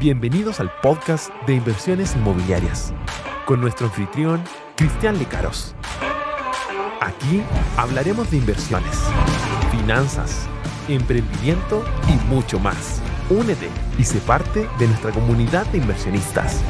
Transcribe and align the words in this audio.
Bienvenidos 0.00 0.60
al 0.60 0.72
podcast 0.80 1.30
de 1.46 1.52
inversiones 1.52 2.16
inmobiliarias 2.16 2.94
con 3.44 3.60
nuestro 3.60 3.88
anfitrión 3.88 4.42
Cristian 4.74 5.18
Lecaros. 5.18 5.74
Aquí 7.02 7.42
hablaremos 7.76 8.30
de 8.30 8.38
inversiones, 8.38 8.96
finanzas, 9.70 10.48
emprendimiento 10.88 11.84
y 12.08 12.32
mucho 12.32 12.58
más. 12.58 13.02
Únete 13.28 13.68
y 13.98 14.04
sé 14.04 14.20
parte 14.20 14.66
de 14.78 14.86
nuestra 14.86 15.12
comunidad 15.12 15.66
de 15.66 15.76
inversionistas. 15.76 16.62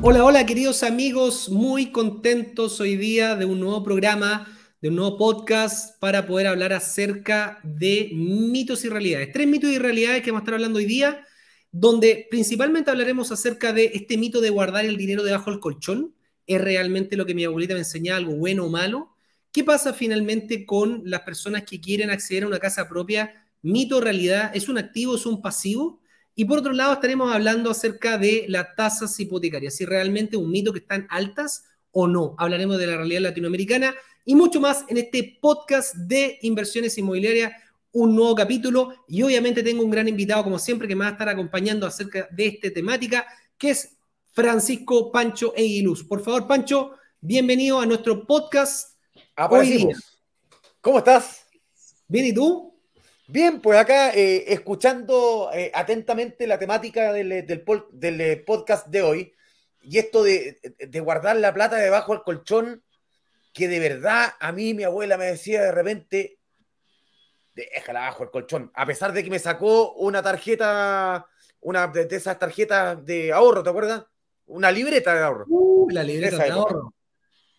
Hola, 0.00 0.22
hola 0.22 0.46
queridos 0.46 0.84
amigos, 0.84 1.48
muy 1.48 1.90
contentos 1.90 2.78
hoy 2.78 2.94
día 2.94 3.34
de 3.34 3.46
un 3.46 3.58
nuevo 3.58 3.82
programa, 3.82 4.46
de 4.80 4.88
un 4.88 4.96
nuevo 4.96 5.18
podcast 5.18 5.98
para 6.00 6.26
poder 6.26 6.46
hablar 6.46 6.72
acerca 6.72 7.60
de 7.62 8.10
mitos 8.14 8.82
y 8.84 8.88
realidades. 8.88 9.30
Tres 9.30 9.46
mitos 9.46 9.70
y 9.70 9.78
realidades 9.78 10.22
que 10.22 10.30
vamos 10.30 10.40
a 10.40 10.44
estar 10.44 10.54
hablando 10.54 10.78
hoy 10.78 10.86
día, 10.86 11.26
donde 11.70 12.26
principalmente 12.30 12.90
hablaremos 12.90 13.30
acerca 13.30 13.74
de 13.74 13.90
este 13.92 14.16
mito 14.16 14.40
de 14.40 14.48
guardar 14.48 14.86
el 14.86 14.96
dinero 14.96 15.22
debajo 15.22 15.50
del 15.50 15.60
colchón. 15.60 16.14
¿Es 16.46 16.60
realmente 16.60 17.16
lo 17.16 17.26
que 17.26 17.34
mi 17.34 17.44
abuelita 17.44 17.74
me 17.74 17.80
enseñaba, 17.80 18.16
algo 18.16 18.32
bueno 18.36 18.64
o 18.64 18.70
malo? 18.70 19.14
¿Qué 19.52 19.64
pasa 19.64 19.92
finalmente 19.92 20.64
con 20.64 21.02
las 21.04 21.22
personas 21.22 21.64
que 21.64 21.80
quieren 21.80 22.08
acceder 22.08 22.44
a 22.44 22.46
una 22.46 22.58
casa 22.58 22.88
propia? 22.88 23.46
Mito 23.60 23.98
o 23.98 24.00
realidad, 24.00 24.50
¿es 24.54 24.70
un 24.70 24.78
activo, 24.78 25.16
es 25.16 25.26
un 25.26 25.42
pasivo? 25.42 26.00
Y 26.34 26.46
por 26.46 26.60
otro 26.60 26.72
lado, 26.72 26.94
estaremos 26.94 27.34
hablando 27.34 27.70
acerca 27.70 28.16
de 28.16 28.46
las 28.48 28.74
tasas 28.76 29.20
hipotecarias, 29.20 29.74
si 29.74 29.84
realmente 29.84 30.36
es 30.36 30.42
un 30.42 30.50
mito 30.50 30.72
que 30.72 30.78
están 30.78 31.06
altas 31.10 31.64
o 31.92 32.06
no. 32.06 32.34
Hablaremos 32.38 32.78
de 32.78 32.86
la 32.86 32.96
realidad 32.96 33.20
latinoamericana 33.20 33.94
y 34.30 34.34
mucho 34.36 34.60
más 34.60 34.84
en 34.86 34.96
este 34.96 35.38
podcast 35.42 35.92
de 35.92 36.38
inversiones 36.42 36.96
inmobiliarias, 36.96 37.50
un 37.90 38.14
nuevo 38.14 38.32
capítulo. 38.36 38.94
Y 39.08 39.24
obviamente 39.24 39.60
tengo 39.60 39.82
un 39.82 39.90
gran 39.90 40.06
invitado, 40.06 40.44
como 40.44 40.56
siempre, 40.56 40.86
que 40.86 40.94
me 40.94 41.02
va 41.02 41.08
a 41.08 41.12
estar 41.14 41.28
acompañando 41.28 41.84
acerca 41.84 42.28
de 42.30 42.46
esta 42.46 42.70
temática, 42.70 43.26
que 43.58 43.70
es 43.70 43.96
Francisco 44.28 45.10
Pancho 45.10 45.52
Eguiluz. 45.56 46.04
Por 46.04 46.22
favor, 46.22 46.46
Pancho, 46.46 46.92
bienvenido 47.20 47.80
a 47.80 47.86
nuestro 47.86 48.24
podcast. 48.24 48.96
Aparecimos. 49.34 50.20
¿Cómo 50.80 50.98
estás? 50.98 51.44
Bien, 52.06 52.26
¿y 52.26 52.32
tú? 52.32 52.72
Bien, 53.26 53.60
pues 53.60 53.80
acá 53.80 54.10
eh, 54.14 54.44
escuchando 54.46 55.50
eh, 55.52 55.72
atentamente 55.74 56.46
la 56.46 56.56
temática 56.56 57.12
del, 57.12 57.44
del, 57.44 58.20
eh, 58.20 58.36
podcast 58.36 58.86
de 58.86 59.02
hoy 59.02 59.34
y 59.82 59.98
esto 59.98 60.22
de, 60.22 60.60
guardar 61.02 61.34
la 61.34 61.52
plata 61.52 61.74
debajo 61.78 62.12
del 62.12 62.22
colchón, 62.22 62.84
que 63.52 63.68
de 63.68 63.78
verdad 63.78 64.34
a 64.38 64.52
mí 64.52 64.74
mi 64.74 64.84
abuela 64.84 65.16
me 65.16 65.26
decía 65.26 65.62
de 65.62 65.72
repente, 65.72 66.38
déjala 67.54 68.06
abajo 68.06 68.24
el 68.24 68.30
colchón, 68.30 68.70
a 68.74 68.86
pesar 68.86 69.12
de 69.12 69.24
que 69.24 69.30
me 69.30 69.38
sacó 69.38 69.92
una 69.94 70.22
tarjeta, 70.22 71.26
una 71.60 71.86
de, 71.88 72.08
esas 72.10 72.38
tarjetas 72.38 73.04
de 73.04 73.32
ahorro, 73.32 73.62
¿te 73.62 73.70
acuerdas? 73.70 74.04
Una 74.46 74.70
libreta 74.70 75.14
de 75.14 75.22
ahorro. 75.22 75.44
Uh, 75.48 75.90
la 75.90 76.02
libreta 76.02 76.44
de 76.44 76.50
ahorro. 76.50 76.94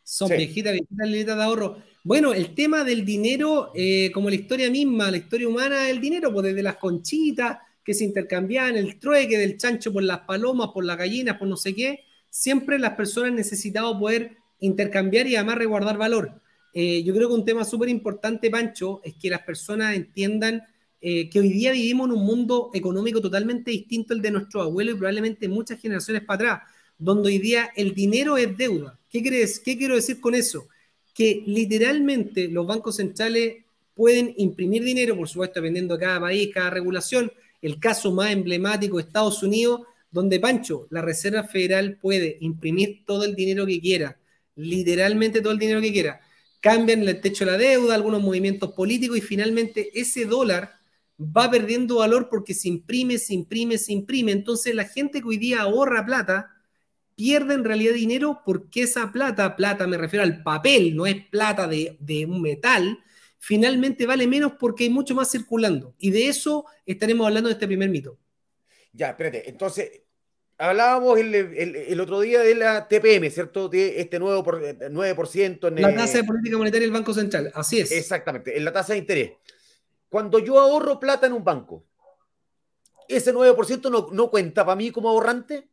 Son 0.04 0.30
viejitas, 0.30 0.74
viejitas 0.74 1.08
libretas 1.08 1.38
de 1.38 1.44
ahorro. 1.44 1.78
Bueno, 2.04 2.34
el 2.34 2.56
tema 2.56 2.84
del 2.84 3.06
dinero, 3.06 3.72
eh, 3.76 4.12
como 4.12 4.30
la 4.30 4.36
historia 4.36 4.70
misma, 4.70 5.12
la 5.12 5.18
historia 5.18 5.48
humana 5.48 5.84
del 5.84 6.02
dinero, 6.02 6.34
pues 6.34 6.48
desde 6.48 6.64
las 6.64 6.78
conchitas 6.78 7.60
que 7.84 7.94
se 7.94 8.04
intercambiaban, 8.04 8.76
el 8.76 9.00
trueque 9.00 9.38
del 9.38 9.58
chancho 9.58 9.94
por 9.94 10.04
las 10.04 10.22
palomas, 10.22 10.70
por 10.74 10.84
las 10.84 10.98
gallinas, 10.98 11.38
por 11.38 11.48
no 11.48 11.56
sé 11.56 11.76
qué, 11.76 12.04
siempre 12.30 12.80
las 12.80 12.94
personas 12.94 13.34
necesitaban 13.34 14.00
poder 14.00 14.41
intercambiar 14.62 15.28
y 15.28 15.36
además 15.36 15.58
resguardar 15.58 15.98
valor. 15.98 16.42
Eh, 16.74 17.04
yo 17.04 17.14
creo 17.14 17.28
que 17.28 17.36
un 17.36 17.46
tema 17.46 17.66
súper 17.66 17.90
importante, 17.90 18.50
Pancho, 18.50 19.02
es 19.04 19.16
que 19.16 19.30
las 19.30 19.42
personas 19.42 19.96
entiendan 19.96 20.64
eh, 21.02 21.30
que 21.30 21.40
hoy 21.40 21.50
día 21.50 21.74
vivimos 21.74 22.08
en 22.08 22.16
un 22.16 22.26
mundo 22.26 22.72
económico 22.74 23.20
totalmente 23.20 23.72
distinto 23.72 24.14
al 24.14 24.22
de 24.22 24.32
nuestros 24.32 24.64
abuelos 24.64 24.96
y 24.96 24.98
probablemente 24.98 25.50
muchas 25.50 25.80
generaciones 25.82 26.24
para 26.24 26.36
atrás, 26.36 26.70
donde 26.98 27.28
hoy 27.28 27.40
día 27.40 27.72
el 27.76 27.94
dinero 27.94 28.38
es 28.38 28.58
deuda. 28.58 28.98
¿Qué 29.10 29.22
crees? 29.22 29.60
¿Qué 29.60 29.78
quiero 29.78 29.96
decir 29.96 30.22
con 30.22 30.34
eso? 30.34 30.68
que 31.14 31.44
literalmente 31.46 32.48
los 32.48 32.66
bancos 32.66 32.98
centrales 32.98 33.58
pueden 33.94 34.34
imprimir 34.38 34.84
dinero, 34.84 35.16
por 35.16 35.28
supuesto, 35.28 35.60
dependiendo 35.60 35.96
de 35.96 36.06
cada 36.06 36.20
país, 36.22 36.50
cada 36.54 36.70
regulación. 36.70 37.32
El 37.62 37.80
caso 37.80 38.12
más 38.12 38.32
emblemático 38.32 38.98
de 38.98 39.04
Estados 39.04 39.44
Unidos, 39.44 39.82
donde 40.10 40.40
Pancho, 40.40 40.88
la 40.90 41.02
Reserva 41.02 41.44
Federal 41.44 41.98
puede 42.02 42.38
imprimir 42.42 43.04
todo 43.06 43.24
el 43.24 43.36
dinero 43.36 43.66
que 43.66 43.80
quiera, 43.80 44.18
literalmente 44.62 45.42
todo 45.42 45.54
el 45.54 45.60
dinero 45.60 45.82
que 45.82 45.92
quiera. 45.92 46.22
Cambian 46.60 47.08
el 47.08 47.22
techo 47.22 47.46
de 47.46 47.52
la 47.52 47.58
deuda, 47.58 47.96
algunos 47.96 48.22
movimientos 48.22 48.72
políticos 48.74 49.18
y 49.18 49.22
finalmente 49.22 49.90
ese 50.00 50.26
dólar 50.26 50.76
va 51.20 51.50
perdiendo 51.50 51.98
valor 51.98 52.30
porque 52.30 52.54
se 52.54 52.68
imprime, 52.68 53.18
se 53.18 53.34
imprime, 53.34 53.78
se 53.78 53.94
imprime. 53.94 54.32
Entonces 54.32 54.74
la 54.76 54.86
gente 54.86 55.22
que 55.22 55.28
hoy 55.28 55.38
día 55.38 55.62
ahorra 55.62 56.06
plata, 56.06 56.52
pierde 57.16 57.54
en 57.54 57.64
realidad 57.64 57.94
dinero 57.94 58.42
porque 58.46 58.84
esa 58.84 59.12
plata, 59.12 59.56
plata 59.56 59.86
me 59.88 59.98
refiero 59.98 60.24
al 60.24 60.42
papel, 60.44 60.96
no 60.96 61.06
es 61.06 61.26
plata 61.28 61.68
de, 61.68 62.26
un 62.28 62.42
metal, 62.42 63.00
finalmente 63.38 64.06
vale 64.06 64.28
menos 64.28 64.54
porque 64.60 64.86
hay 64.86 64.90
mucho 64.90 65.14
más 65.14 65.32
circulando. 65.32 65.94
Y 66.00 66.12
de 66.12 66.28
eso 66.28 66.66
estaremos 66.86 67.28
hablando 67.28 67.50
en 67.50 67.54
este 67.54 67.68
primer 67.68 67.90
mito. 67.90 68.18
Ya, 68.94 69.10
espérate, 69.10 69.48
entonces, 69.50 70.02
hablábamos 70.62 71.18
el, 71.20 72.00
otro 72.00 72.20
día 72.20 72.42
de 72.42 72.54
la 72.54 72.88
TPM, 72.88 73.30
¿cierto? 73.32 73.68
De 73.68 74.00
este 74.00 74.20
nuevo 74.20 74.44
por, 74.44 74.62
9% 74.62 75.68
en 75.68 75.82
La 75.82 75.96
tasa 75.96 76.20
de 76.20 76.24
política 76.24 76.58
monetaria 76.58 76.86
del 76.86 76.94
Banco 76.94 77.14
Central, 77.14 77.52
así 77.56 77.80
es. 77.80 77.92
Exactamente, 77.92 78.56
en 78.56 78.64
la 78.64 78.72
tasa 78.72 78.94
de 78.94 79.00
interés. 79.00 79.32
Cuando 80.08 80.40
yo 80.40 80.60
ahorro 80.60 81.00
plata 81.00 81.26
en 81.26 81.34
un 81.34 81.44
banco, 81.44 81.86
¿ese 83.08 83.34
9% 83.34 83.90
no, 83.90 84.10
no 84.12 84.30
cuenta 84.30 84.64
para 84.64 84.76
mí 84.76 84.92
como 84.92 85.10
ahorrante? 85.10 85.68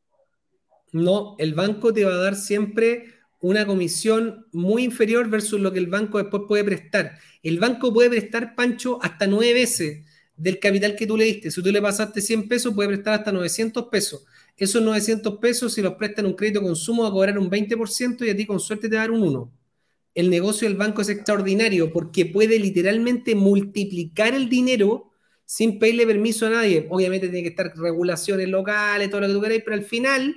No, 0.93 1.37
el 1.39 1.55
banco 1.55 1.93
te 1.93 2.05
va 2.05 2.15
a 2.15 2.19
dar 2.19 2.35
siempre 2.35 3.15
una 3.41 3.67
comisión 3.67 4.47
muy 4.53 4.85
inferior 4.85 5.29
versus 5.29 5.61
lo 5.61 5.71
que 5.71 5.79
el 5.79 5.89
banco 5.89 6.19
después 6.19 6.45
puede 6.49 6.65
prestar. 6.65 7.19
El 7.43 7.59
banco 7.59 7.93
puede 7.93 8.09
prestar, 8.09 8.55
Pancho, 8.55 8.99
hasta 9.03 9.27
nueve 9.27 9.53
veces 9.53 10.05
del 10.35 10.59
capital 10.59 10.97
que 10.97 11.07
tú 11.07 11.17
le 11.17 11.25
diste. 11.25 11.51
Si 11.51 11.63
tú 11.63 11.71
le 11.71 11.83
pasaste 11.83 12.23
100 12.23 12.49
pesos, 12.49 12.75
puede 12.75 12.89
prestar 12.89 13.15
hasta 13.15 13.33
900 13.33 13.89
pesos. 13.89 14.25
Esos 14.59 14.83
900 14.83 15.39
pesos, 15.39 15.73
si 15.73 15.83
los 15.83 15.95
prestan 15.95 16.27
un 16.27 16.35
crédito 16.35 16.61
consumo, 16.61 17.05
va 17.05 17.09
a 17.09 17.13
cobrar 17.13 17.39
un 17.39 17.49
20% 17.49 18.27
y 18.27 18.31
a 18.31 18.37
ti 18.37 18.45
con 18.45 18.59
suerte 18.59 18.89
te 18.89 18.97
va 18.97 19.03
a 19.03 19.05
dar 19.05 19.13
un 19.13 19.23
1. 19.23 19.53
El 20.15 20.31
negocio 20.31 20.69
del 20.69 20.77
banco 20.77 21.01
es 21.01 21.09
extraordinario 21.09 21.93
porque 21.93 22.27
puede 22.27 22.59
literalmente 22.59 23.37
multiplicar 23.37 24.35
el 24.35 24.49
dinero 24.49 25.13
sin 25.45 25.79
pedirle 25.79 26.07
permiso 26.07 26.47
a 26.47 26.51
nadie. 26.51 26.87
Obviamente 26.91 27.29
tiene 27.29 27.43
que 27.43 27.51
estar 27.51 27.73
regulaciones 27.77 28.49
locales, 28.49 29.11
todo 29.11 29.21
lo 29.21 29.29
que 29.29 29.33
tú 29.33 29.41
queráis, 29.41 29.63
pero 29.65 29.77
al 29.77 29.85
final 29.85 30.35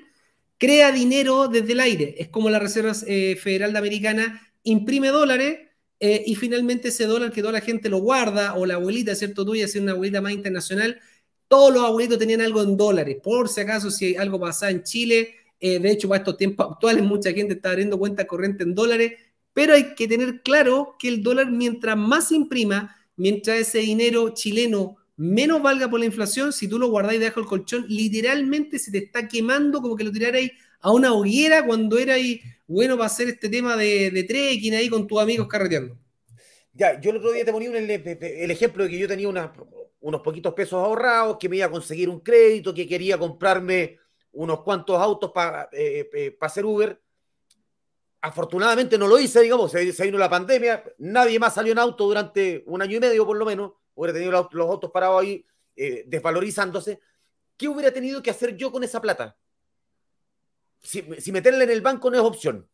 crea 0.59 0.91
dinero 0.91 1.47
desde 1.47 1.73
el 1.73 1.79
aire. 1.79 2.15
Es 2.19 2.27
como 2.29 2.51
la 2.51 2.59
Reserva 2.59 2.93
eh, 3.07 3.35
Federal 3.41 3.73
de 3.73 3.79
Americana 3.79 4.41
imprime 4.61 5.07
dólares 5.07 5.59
eh, 5.99 6.23
y 6.25 6.35
finalmente 6.35 6.89
ese 6.89 7.07
dólar 7.07 7.31
que 7.31 7.41
toda 7.41 7.53
la 7.53 7.61
gente 7.61 7.89
lo 7.89 7.97
guarda, 7.97 8.53
o 8.53 8.65
la 8.65 8.75
abuelita, 8.75 9.15
¿cierto? 9.15 9.45
Tuya, 9.45 9.67
si 9.67 9.79
una 9.79 9.93
abuelita 9.93 10.21
más 10.21 10.33
internacional, 10.33 10.99
todos 11.51 11.73
los 11.73 11.83
abuelitos 11.83 12.17
tenían 12.17 12.39
algo 12.39 12.61
en 12.61 12.77
dólares. 12.77 13.17
Por 13.21 13.49
si 13.49 13.59
acaso, 13.59 13.91
si 13.91 14.15
algo 14.15 14.39
pasaba 14.39 14.71
en 14.71 14.83
Chile, 14.83 15.35
eh, 15.59 15.79
de 15.79 15.91
hecho, 15.91 16.07
para 16.07 16.19
estos 16.19 16.37
tiempos 16.37 16.65
actuales, 16.71 17.03
mucha 17.03 17.33
gente 17.33 17.55
está 17.55 17.71
abriendo 17.71 17.99
cuenta 17.99 18.25
corriente 18.25 18.63
en 18.63 18.73
dólares, 18.73 19.19
pero 19.51 19.73
hay 19.73 19.93
que 19.93 20.07
tener 20.07 20.43
claro 20.43 20.95
que 20.97 21.09
el 21.09 21.21
dólar, 21.21 21.51
mientras 21.51 21.97
más 21.97 22.31
imprima, 22.31 22.95
mientras 23.17 23.57
ese 23.59 23.79
dinero 23.79 24.29
chileno 24.29 24.95
menos 25.17 25.61
valga 25.61 25.89
por 25.89 25.99
la 25.99 26.05
inflación, 26.05 26.53
si 26.53 26.69
tú 26.69 26.79
lo 26.79 26.89
guardáis 26.89 27.19
debajo 27.19 27.41
del 27.41 27.49
colchón, 27.49 27.85
literalmente 27.89 28.79
se 28.79 28.89
te 28.89 28.99
está 28.99 29.27
quemando 29.27 29.81
como 29.81 29.97
que 29.97 30.05
lo 30.05 30.11
tirarais 30.13 30.51
a 30.79 30.93
una 30.93 31.13
hoguera 31.13 31.65
cuando 31.65 31.99
era 31.99 32.13
ahí 32.13 32.39
bueno 32.65 32.95
para 32.95 33.07
hacer 33.07 33.27
este 33.27 33.49
tema 33.49 33.75
de, 33.75 34.25
trekking 34.25 34.73
ahí 34.73 34.87
con 34.87 35.05
tus 35.05 35.21
amigos 35.21 35.49
carreteando. 35.49 35.97
Ya, 36.73 36.97
yo 37.01 37.11
el 37.11 37.17
otro 37.17 37.33
día 37.33 37.43
te 37.43 37.51
ponía 37.51 37.77
el, 37.77 38.51
ejemplo 38.51 38.85
de 38.85 38.89
que 38.89 38.97
yo 38.97 39.07
tenía 39.09 39.27
unos 40.01 40.21
poquitos 40.21 40.53
pesos 40.53 40.73
ahorrados, 40.73 41.37
que 41.37 41.47
me 41.47 41.57
iba 41.57 41.67
a 41.67 41.71
conseguir 41.71 42.09
un 42.09 42.19
crédito, 42.19 42.73
que 42.73 42.87
quería 42.87 43.17
comprarme 43.17 43.99
unos 44.33 44.61
cuantos 44.61 44.99
autos 44.99 45.31
para 45.31 45.69
eh, 45.71 46.09
eh, 46.13 46.37
hacer 46.41 46.65
Uber. 46.65 47.01
Afortunadamente 48.21 48.97
no 48.97 49.07
lo 49.07 49.19
hice, 49.19 49.41
digamos, 49.41 49.71
se, 49.71 50.03
vino 50.03 50.17
la 50.17 50.29
pandemia, 50.29 50.83
nadie 50.99 51.39
más 51.39 51.55
salió 51.55 51.71
en 51.71 51.79
auto 51.79 52.05
durante 52.05 52.63
un 52.67 52.81
año 52.81 52.97
y 52.97 52.99
medio 52.99 53.25
por 53.25 53.37
lo 53.37 53.45
menos 53.45 53.73
hubiera 53.95 54.13
tenido 54.13 54.31
los, 54.51 54.69
autos 54.69 54.91
parados 54.91 55.21
ahí 55.21 55.45
eh, 55.75 56.03
desvalorizándose, 56.05 56.99
¿qué 57.57 57.67
hubiera 57.67 57.91
tenido 57.91 58.21
que 58.21 58.29
hacer 58.29 58.55
yo 58.55 58.71
con 58.71 58.83
esa 58.83 59.01
plata? 59.01 59.35
Si, 60.79 61.03
si 61.19 61.31
meterla 61.31 61.63
en 61.63 61.71
el 61.71 61.81
banco 61.81 62.09
no 62.09 62.17
es 62.17 62.23
opción. 62.23 62.70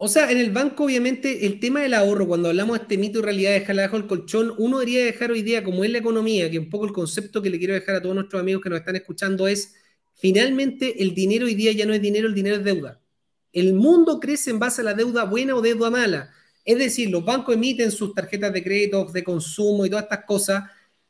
O 0.00 0.06
sea, 0.06 0.30
en 0.30 0.38
el 0.38 0.52
banco, 0.52 0.84
obviamente, 0.84 1.44
el 1.44 1.58
tema 1.58 1.80
del 1.80 1.92
ahorro, 1.92 2.28
cuando 2.28 2.48
hablamos 2.48 2.78
de 2.78 2.82
este 2.82 2.96
mito 2.96 3.18
y 3.18 3.22
realidad 3.22 3.50
de 3.50 3.60
dejarla 3.60 3.82
bajo 3.82 3.96
el 3.96 4.06
colchón, 4.06 4.54
uno 4.56 4.78
debería 4.78 5.04
dejar 5.04 5.32
hoy 5.32 5.42
día, 5.42 5.64
como 5.64 5.82
es 5.82 5.90
la 5.90 5.98
economía, 5.98 6.48
que 6.48 6.58
un 6.60 6.70
poco 6.70 6.86
el 6.86 6.92
concepto 6.92 7.42
que 7.42 7.50
le 7.50 7.58
quiero 7.58 7.74
dejar 7.74 7.96
a 7.96 8.02
todos 8.02 8.14
nuestros 8.14 8.40
amigos 8.40 8.62
que 8.62 8.70
nos 8.70 8.78
están 8.78 8.94
escuchando 8.94 9.48
es, 9.48 9.74
finalmente, 10.14 11.02
el 11.02 11.14
dinero 11.14 11.46
hoy 11.46 11.56
día 11.56 11.72
ya 11.72 11.84
no 11.84 11.92
es 11.94 12.00
dinero, 12.00 12.28
el 12.28 12.34
dinero 12.34 12.56
es 12.56 12.64
deuda. 12.64 13.00
El 13.52 13.74
mundo 13.74 14.20
crece 14.20 14.50
en 14.50 14.60
base 14.60 14.82
a 14.82 14.84
la 14.84 14.94
deuda 14.94 15.24
buena 15.24 15.56
o 15.56 15.62
deuda 15.62 15.90
mala 15.90 16.30
Es 16.64 16.78
decir, 16.78 17.10
los 17.10 17.24
bancos 17.24 17.56
emiten 17.56 17.90
sus 17.90 18.14
tarjetas 18.14 18.52
de 18.52 18.62
crédito, 18.62 19.04
de 19.06 19.24
consumo 19.24 19.84
y 19.84 19.90
todas 19.90 20.04
estas 20.04 20.24
cosas, 20.26 20.64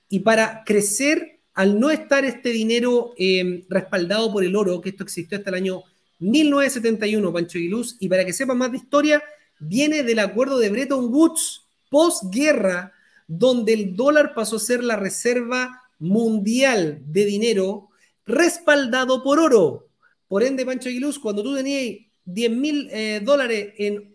y 0.08 0.20
para 0.20 0.62
crecer, 0.64 1.40
al 1.52 1.78
no 1.78 1.90
estar 1.90 2.24
este 2.24 2.50
dinero 2.50 3.12
eh, 3.18 3.66
respaldado 3.68 4.32
por 4.32 4.44
el 4.44 4.56
oro, 4.56 4.80
que 4.80 4.90
esto 4.90 5.04
existió 5.04 5.36
hasta 5.36 5.50
el 5.50 5.56
año 5.56 5.82
1971, 6.18 7.32
Pancho 7.32 7.58
Aguiluz, 7.58 7.96
y 8.00 8.08
para 8.08 8.24
que 8.24 8.32
sepa 8.32 8.54
más 8.54 8.72
de 8.72 8.78
historia, 8.78 9.22
viene 9.58 10.02
del 10.02 10.18
acuerdo 10.18 10.58
de 10.58 10.70
Bretton 10.70 11.12
Woods, 11.12 11.66
posguerra, 11.90 12.92
donde 13.26 13.72
el 13.74 13.96
dólar 13.96 14.34
pasó 14.34 14.56
a 14.56 14.60
ser 14.60 14.82
la 14.82 14.96
reserva 14.96 15.82
mundial 15.98 17.00
de 17.06 17.24
dinero 17.24 17.88
respaldado 18.26 19.22
por 19.22 19.38
oro. 19.38 19.88
Por 20.28 20.42
ende, 20.42 20.66
Pancho 20.66 20.88
Aguiluz, 20.88 21.18
cuando 21.18 21.42
tú 21.42 21.54
tenías 21.56 21.96
10 22.24 22.50
mil 22.50 22.88
eh, 22.90 23.20
dólares 23.24 23.72
en 23.78 24.14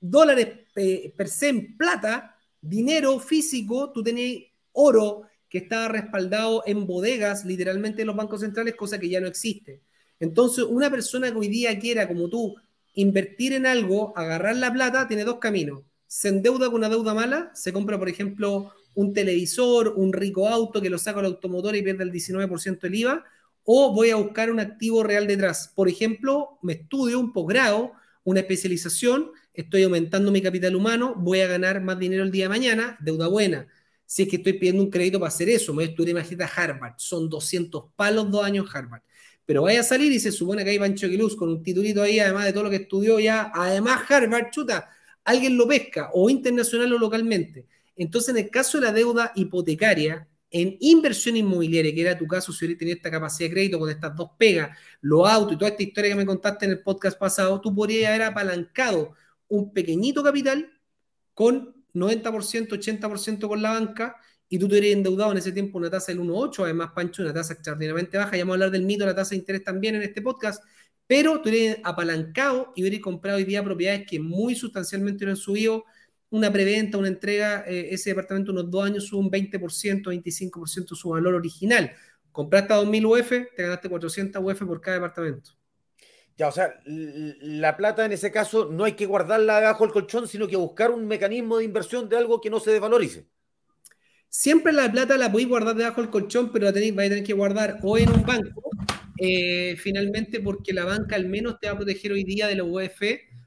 dólares 0.00 0.48
eh, 0.76 1.12
per 1.16 1.28
se 1.28 1.48
en 1.48 1.76
plata, 1.76 2.36
dinero 2.60 3.18
físico, 3.18 3.90
tú 3.92 4.02
tenías 4.02 4.44
oro 4.72 5.22
que 5.48 5.58
estaba 5.58 5.88
respaldado 5.88 6.62
en 6.66 6.86
bodegas, 6.86 7.44
literalmente 7.44 8.02
en 8.02 8.08
los 8.08 8.16
bancos 8.16 8.40
centrales, 8.40 8.74
cosa 8.74 8.98
que 8.98 9.08
ya 9.08 9.20
no 9.20 9.26
existe. 9.26 9.80
Entonces, 10.20 10.64
una 10.68 10.90
persona 10.90 11.30
que 11.30 11.38
hoy 11.38 11.48
día 11.48 11.78
quiera, 11.78 12.08
como 12.08 12.28
tú, 12.28 12.56
invertir 12.94 13.52
en 13.52 13.66
algo, 13.66 14.16
agarrar 14.16 14.56
la 14.56 14.72
plata, 14.72 15.06
tiene 15.06 15.24
dos 15.24 15.38
caminos. 15.38 15.82
Se 16.06 16.28
endeuda 16.28 16.66
con 16.66 16.76
una 16.76 16.88
deuda 16.88 17.14
mala, 17.14 17.50
se 17.54 17.72
compra, 17.72 17.98
por 17.98 18.08
ejemplo, 18.08 18.72
un 18.94 19.12
televisor, 19.12 19.92
un 19.96 20.12
rico 20.12 20.48
auto 20.48 20.80
que 20.80 20.88
lo 20.88 20.98
saca 20.98 21.20
el 21.20 21.26
automotor 21.26 21.76
y 21.76 21.82
pierde 21.82 22.04
el 22.04 22.12
19% 22.12 22.80
del 22.80 22.94
IVA, 22.94 23.24
o 23.64 23.92
voy 23.92 24.10
a 24.10 24.16
buscar 24.16 24.50
un 24.50 24.60
activo 24.60 25.02
real 25.02 25.26
detrás. 25.26 25.72
Por 25.74 25.88
ejemplo, 25.88 26.58
me 26.62 26.74
estudio 26.74 27.20
un 27.20 27.32
posgrado, 27.32 27.92
una 28.24 28.40
especialización, 28.40 29.30
estoy 29.52 29.82
aumentando 29.82 30.32
mi 30.32 30.40
capital 30.40 30.74
humano, 30.74 31.14
voy 31.16 31.40
a 31.40 31.46
ganar 31.46 31.82
más 31.82 31.98
dinero 31.98 32.24
el 32.24 32.30
día 32.30 32.44
de 32.44 32.48
mañana, 32.48 32.96
deuda 33.00 33.28
buena. 33.28 33.66
Si 34.06 34.22
es 34.22 34.28
que 34.28 34.36
estoy 34.36 34.54
pidiendo 34.54 34.82
un 34.82 34.90
crédito 34.90 35.18
para 35.18 35.28
hacer 35.28 35.48
eso, 35.50 35.74
me 35.74 35.84
estudié 35.84 36.14
a 36.18 36.46
Harvard, 36.46 36.94
son 36.96 37.28
200 37.28 37.92
palos 37.96 38.30
dos 38.30 38.44
años 38.44 38.68
Harvard 38.72 39.02
pero 39.46 39.62
vaya 39.62 39.80
a 39.80 39.84
salir 39.84 40.12
y 40.12 40.18
se 40.18 40.32
supone 40.32 40.64
que 40.64 40.70
hay 40.70 40.78
Pancho 40.78 41.08
Quiluz 41.08 41.36
con 41.36 41.48
un 41.48 41.62
titulito 41.62 42.02
ahí, 42.02 42.18
además 42.18 42.44
de 42.44 42.52
todo 42.52 42.64
lo 42.64 42.70
que 42.70 42.76
estudió 42.76 43.20
ya, 43.20 43.52
además 43.54 44.02
Harvard, 44.10 44.50
chuta, 44.50 44.90
alguien 45.24 45.56
lo 45.56 45.68
pesca, 45.68 46.10
o 46.12 46.28
internacional 46.28 46.92
o 46.92 46.98
localmente. 46.98 47.66
Entonces, 47.94 48.30
en 48.30 48.44
el 48.44 48.50
caso 48.50 48.78
de 48.78 48.86
la 48.86 48.92
deuda 48.92 49.32
hipotecaria, 49.36 50.28
en 50.50 50.76
inversión 50.80 51.36
inmobiliaria, 51.36 51.94
que 51.94 52.00
era 52.00 52.18
tu 52.18 52.26
caso 52.26 52.52
si 52.52 52.64
hubieras 52.64 52.78
tenido 52.78 52.96
esta 52.96 53.10
capacidad 53.10 53.48
de 53.48 53.54
crédito 53.54 53.78
con 53.78 53.88
estas 53.90 54.14
dos 54.16 54.30
pegas, 54.36 54.76
los 55.00 55.28
autos 55.28 55.54
y 55.54 55.58
toda 55.58 55.70
esta 55.70 55.82
historia 55.82 56.10
que 56.10 56.16
me 56.16 56.26
contaste 56.26 56.64
en 56.66 56.72
el 56.72 56.82
podcast 56.82 57.18
pasado, 57.18 57.60
tú 57.60 57.74
podrías 57.74 58.10
haber 58.10 58.22
apalancado 58.22 59.14
un 59.48 59.72
pequeñito 59.72 60.22
capital 60.22 60.72
con 61.34 61.74
90%, 61.94 62.68
80% 62.68 63.48
con 63.48 63.62
la 63.62 63.70
banca 63.70 64.16
y 64.48 64.58
tú 64.58 64.68
te 64.68 64.78
hubieras 64.78 64.96
endeudado 64.96 65.32
en 65.32 65.38
ese 65.38 65.52
tiempo 65.52 65.78
una 65.78 65.90
tasa 65.90 66.12
del 66.12 66.20
1,8, 66.20 66.64
además, 66.64 66.90
Pancho, 66.94 67.22
una 67.22 67.34
tasa 67.34 67.54
extraordinariamente 67.54 68.16
baja. 68.16 68.36
Ya 68.36 68.44
vamos 68.44 68.54
a 68.54 68.56
hablar 68.56 68.70
del 68.70 68.82
mito 68.82 69.04
de 69.04 69.10
la 69.10 69.16
tasa 69.16 69.30
de 69.30 69.36
interés 69.36 69.64
también 69.64 69.96
en 69.96 70.02
este 70.02 70.22
podcast, 70.22 70.62
pero 71.06 71.40
tú 71.42 71.48
hubieras 71.48 71.78
apalancado 71.84 72.72
y 72.76 72.82
hubieras 72.82 73.00
comprado 73.00 73.38
hoy 73.38 73.44
día 73.44 73.62
propiedades 73.64 74.06
que 74.08 74.20
muy 74.20 74.54
sustancialmente 74.54 75.24
hubieran 75.24 75.36
subido. 75.36 75.84
Una 76.30 76.52
preventa, 76.52 76.98
una 76.98 77.08
entrega, 77.08 77.64
eh, 77.66 77.88
ese 77.92 78.10
departamento 78.10 78.52
unos 78.52 78.70
dos 78.70 78.84
años 78.84 79.06
sube 79.06 79.20
un 79.20 79.30
20%, 79.30 80.10
25% 80.10 80.94
su 80.94 81.08
valor 81.10 81.34
original. 81.34 81.92
Compraste 82.32 82.72
a 82.72 82.78
2.000 82.78 83.06
UF, 83.06 83.28
te 83.56 83.62
ganaste 83.62 83.88
400 83.88 84.42
UF 84.44 84.64
por 84.64 84.80
cada 84.80 84.96
departamento. 84.96 85.52
Ya, 86.36 86.48
o 86.48 86.52
sea, 86.52 86.74
la 86.84 87.76
plata 87.76 88.04
en 88.04 88.12
ese 88.12 88.30
caso 88.30 88.68
no 88.70 88.84
hay 88.84 88.92
que 88.92 89.06
guardarla 89.06 89.60
debajo 89.60 89.84
del 89.84 89.92
colchón, 89.92 90.28
sino 90.28 90.46
que 90.46 90.56
buscar 90.56 90.90
un 90.90 91.06
mecanismo 91.06 91.58
de 91.58 91.64
inversión 91.64 92.08
de 92.08 92.18
algo 92.18 92.40
que 92.40 92.50
no 92.50 92.60
se 92.60 92.72
desvalorice. 92.72 93.26
Siempre 94.38 94.70
la 94.74 94.92
plata 94.92 95.16
la 95.16 95.32
podéis 95.32 95.48
guardar 95.48 95.74
debajo 95.74 96.02
del 96.02 96.10
colchón, 96.10 96.52
pero 96.52 96.66
la 96.66 96.72
tenéis, 96.74 96.92
a 96.92 96.96
tener 96.96 97.24
que 97.24 97.32
guardar 97.32 97.78
o 97.82 97.96
en 97.96 98.10
un 98.10 98.22
banco, 98.22 98.68
eh, 99.18 99.76
finalmente, 99.78 100.40
porque 100.40 100.74
la 100.74 100.84
banca 100.84 101.16
al 101.16 101.26
menos 101.26 101.58
te 101.58 101.68
va 101.68 101.72
a 101.72 101.76
proteger 101.76 102.12
hoy 102.12 102.22
día 102.22 102.46
de 102.46 102.54
la 102.54 102.62
UEF. 102.62 103.00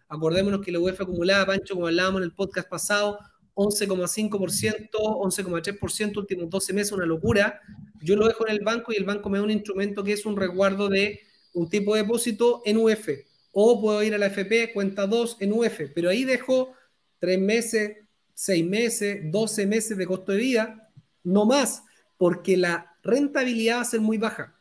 Acordémonos 0.07 0.61
que 0.61 0.71
la 0.71 0.79
UEF 0.79 0.99
acumulada, 0.99 1.45
Pancho, 1.45 1.75
como 1.75 1.85
hablábamos 1.85 2.21
en 2.21 2.23
el 2.23 2.33
podcast 2.33 2.67
pasado, 2.67 3.19
11,5%, 3.53 4.89
11,3% 4.91 6.17
últimos 6.17 6.49
12 6.49 6.73
meses, 6.73 6.91
una 6.91 7.05
locura. 7.05 7.61
Yo 8.01 8.15
lo 8.15 8.27
dejo 8.27 8.47
en 8.47 8.55
el 8.55 8.63
banco 8.63 8.91
y 8.91 8.95
el 8.95 9.05
banco 9.05 9.29
me 9.29 9.37
da 9.37 9.43
un 9.43 9.51
instrumento 9.51 10.03
que 10.03 10.13
es 10.13 10.25
un 10.25 10.35
resguardo 10.35 10.89
de 10.89 11.19
un 11.53 11.69
tipo 11.69 11.93
de 11.93 12.01
depósito 12.01 12.63
en 12.65 12.77
UF. 12.77 13.09
O 13.51 13.79
puedo 13.79 14.01
ir 14.01 14.15
a 14.15 14.17
la 14.17 14.25
FP, 14.25 14.73
cuenta 14.73 15.05
2 15.05 15.37
en 15.39 15.53
UF, 15.53 15.81
pero 15.93 16.09
ahí 16.09 16.23
dejo 16.23 16.73
tres 17.19 17.39
meses, 17.39 18.08
seis 18.39 18.65
meses, 18.65 19.19
12 19.29 19.65
meses 19.65 19.97
de 19.97 20.07
costo 20.07 20.31
de 20.31 20.37
vida, 20.37 20.89
no 21.25 21.45
más, 21.45 21.83
porque 22.17 22.55
la 22.55 22.95
rentabilidad 23.03 23.79
va 23.79 23.81
a 23.81 23.85
ser 23.85 23.99
muy 23.99 24.17
baja. 24.17 24.57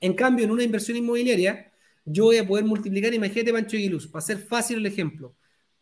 En 0.00 0.14
cambio, 0.14 0.44
en 0.44 0.52
una 0.52 0.62
inversión 0.62 0.96
inmobiliaria, 0.96 1.72
yo 2.04 2.26
voy 2.26 2.36
a 2.36 2.46
poder 2.46 2.64
multiplicar, 2.64 3.12
imagínate 3.12 3.52
Pancho 3.52 3.76
Aguiluz, 3.76 4.06
para 4.06 4.20
hacer 4.20 4.38
fácil 4.38 4.78
el 4.78 4.86
ejemplo. 4.86 5.34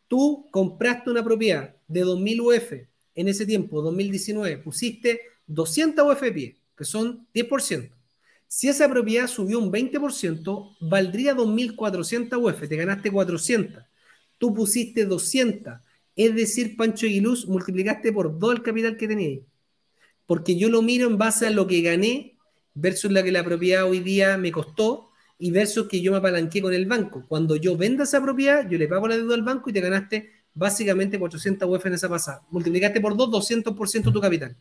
Tú 0.09 0.49
compraste 0.51 1.11
una 1.11 1.23
propiedad 1.23 1.77
de 1.89 2.07
2.000 2.07 2.41
UF 2.41 2.73
en 3.15 3.29
ese 3.29 3.45
tiempo, 3.45 3.83
2019, 3.83 4.57
pusiste 4.57 5.21
200 5.47 6.11
UF 6.11 6.23
que 6.23 6.85
son 6.85 7.27
10%. 7.35 7.91
Si 8.49 8.69
esa 8.69 8.89
propiedad 8.89 9.27
subió 9.27 9.59
un 9.59 9.71
20%, 9.71 10.77
valdría 10.81 11.37
2.400 11.37 12.43
UF, 12.43 12.67
te 12.67 12.77
ganaste 12.77 13.11
400. 13.11 13.85
Tú 14.39 14.55
pusiste 14.55 15.05
200, 15.05 15.81
es 16.17 16.35
decir, 16.35 16.77
Pancho 16.77 17.07
Aguiluz, 17.07 17.47
multiplicaste 17.47 18.13
por 18.13 18.39
dos 18.39 18.55
el 18.55 18.63
capital 18.63 18.97
que 18.97 19.09
teníais. 19.09 19.41
Porque 20.27 20.57
yo 20.57 20.69
lo 20.69 20.83
miro 20.83 21.09
en 21.09 21.19
base 21.19 21.47
a 21.47 21.51
lo 21.51 21.67
que 21.67 21.81
gané 21.83 22.37
versus 22.75 23.11
la 23.11 23.23
que 23.23 23.33
la 23.33 23.45
propiedad 23.45 23.89
hoy 23.89 24.01
día 24.01 24.37
me 24.37 24.53
costó 24.53 25.11
y 25.39 25.51
versus 25.51 25.89
que 25.89 26.01
yo 26.01 26.13
me 26.13 26.19
apalanqué 26.19 26.61
con 26.61 26.75
el 26.75 26.87
banco. 26.87 27.25
Cuando 27.27 27.57
yo 27.57 27.77
venda 27.77 28.05
esa 28.05 28.23
propiedad, 28.23 28.69
yo 28.69 28.79
le 28.79 28.89
pago 28.89 29.09
la 29.09 29.17
deuda 29.17 29.35
al 29.35 29.43
banco 29.43 29.71
y 29.71 29.73
te 29.73 29.81
ganaste 29.81 30.31
básicamente 30.53 31.19
400 31.19 31.69
UF 31.69 31.87
en 31.87 31.95
esa 31.95 32.09
pasada. 32.09 32.43
Multiplicaste 32.51 33.01
por 33.01 33.17
dos 33.17 33.31
200% 33.31 34.13
tu 34.13 34.21
capital. 34.21 34.57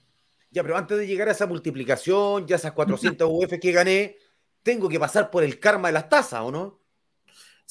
Ya, 0.52 0.64
pero 0.64 0.78
antes 0.78 0.98
de 0.98 1.06
llegar 1.06 1.28
a 1.28 1.32
esa 1.32 1.46
multiplicación, 1.46 2.48
ya 2.48 2.56
esas 2.56 2.72
400 2.72 3.30
UF 3.30 3.60
que 3.60 3.72
gané, 3.72 4.16
tengo 4.64 4.90
que 4.90 5.00
pasar 5.00 5.30
por 5.30 5.44
el 5.44 5.60
karma 5.60 5.90
de 5.90 5.94
las 5.94 6.10
tasas, 6.10 6.42
¿o 6.42 6.52
no? 6.52 6.79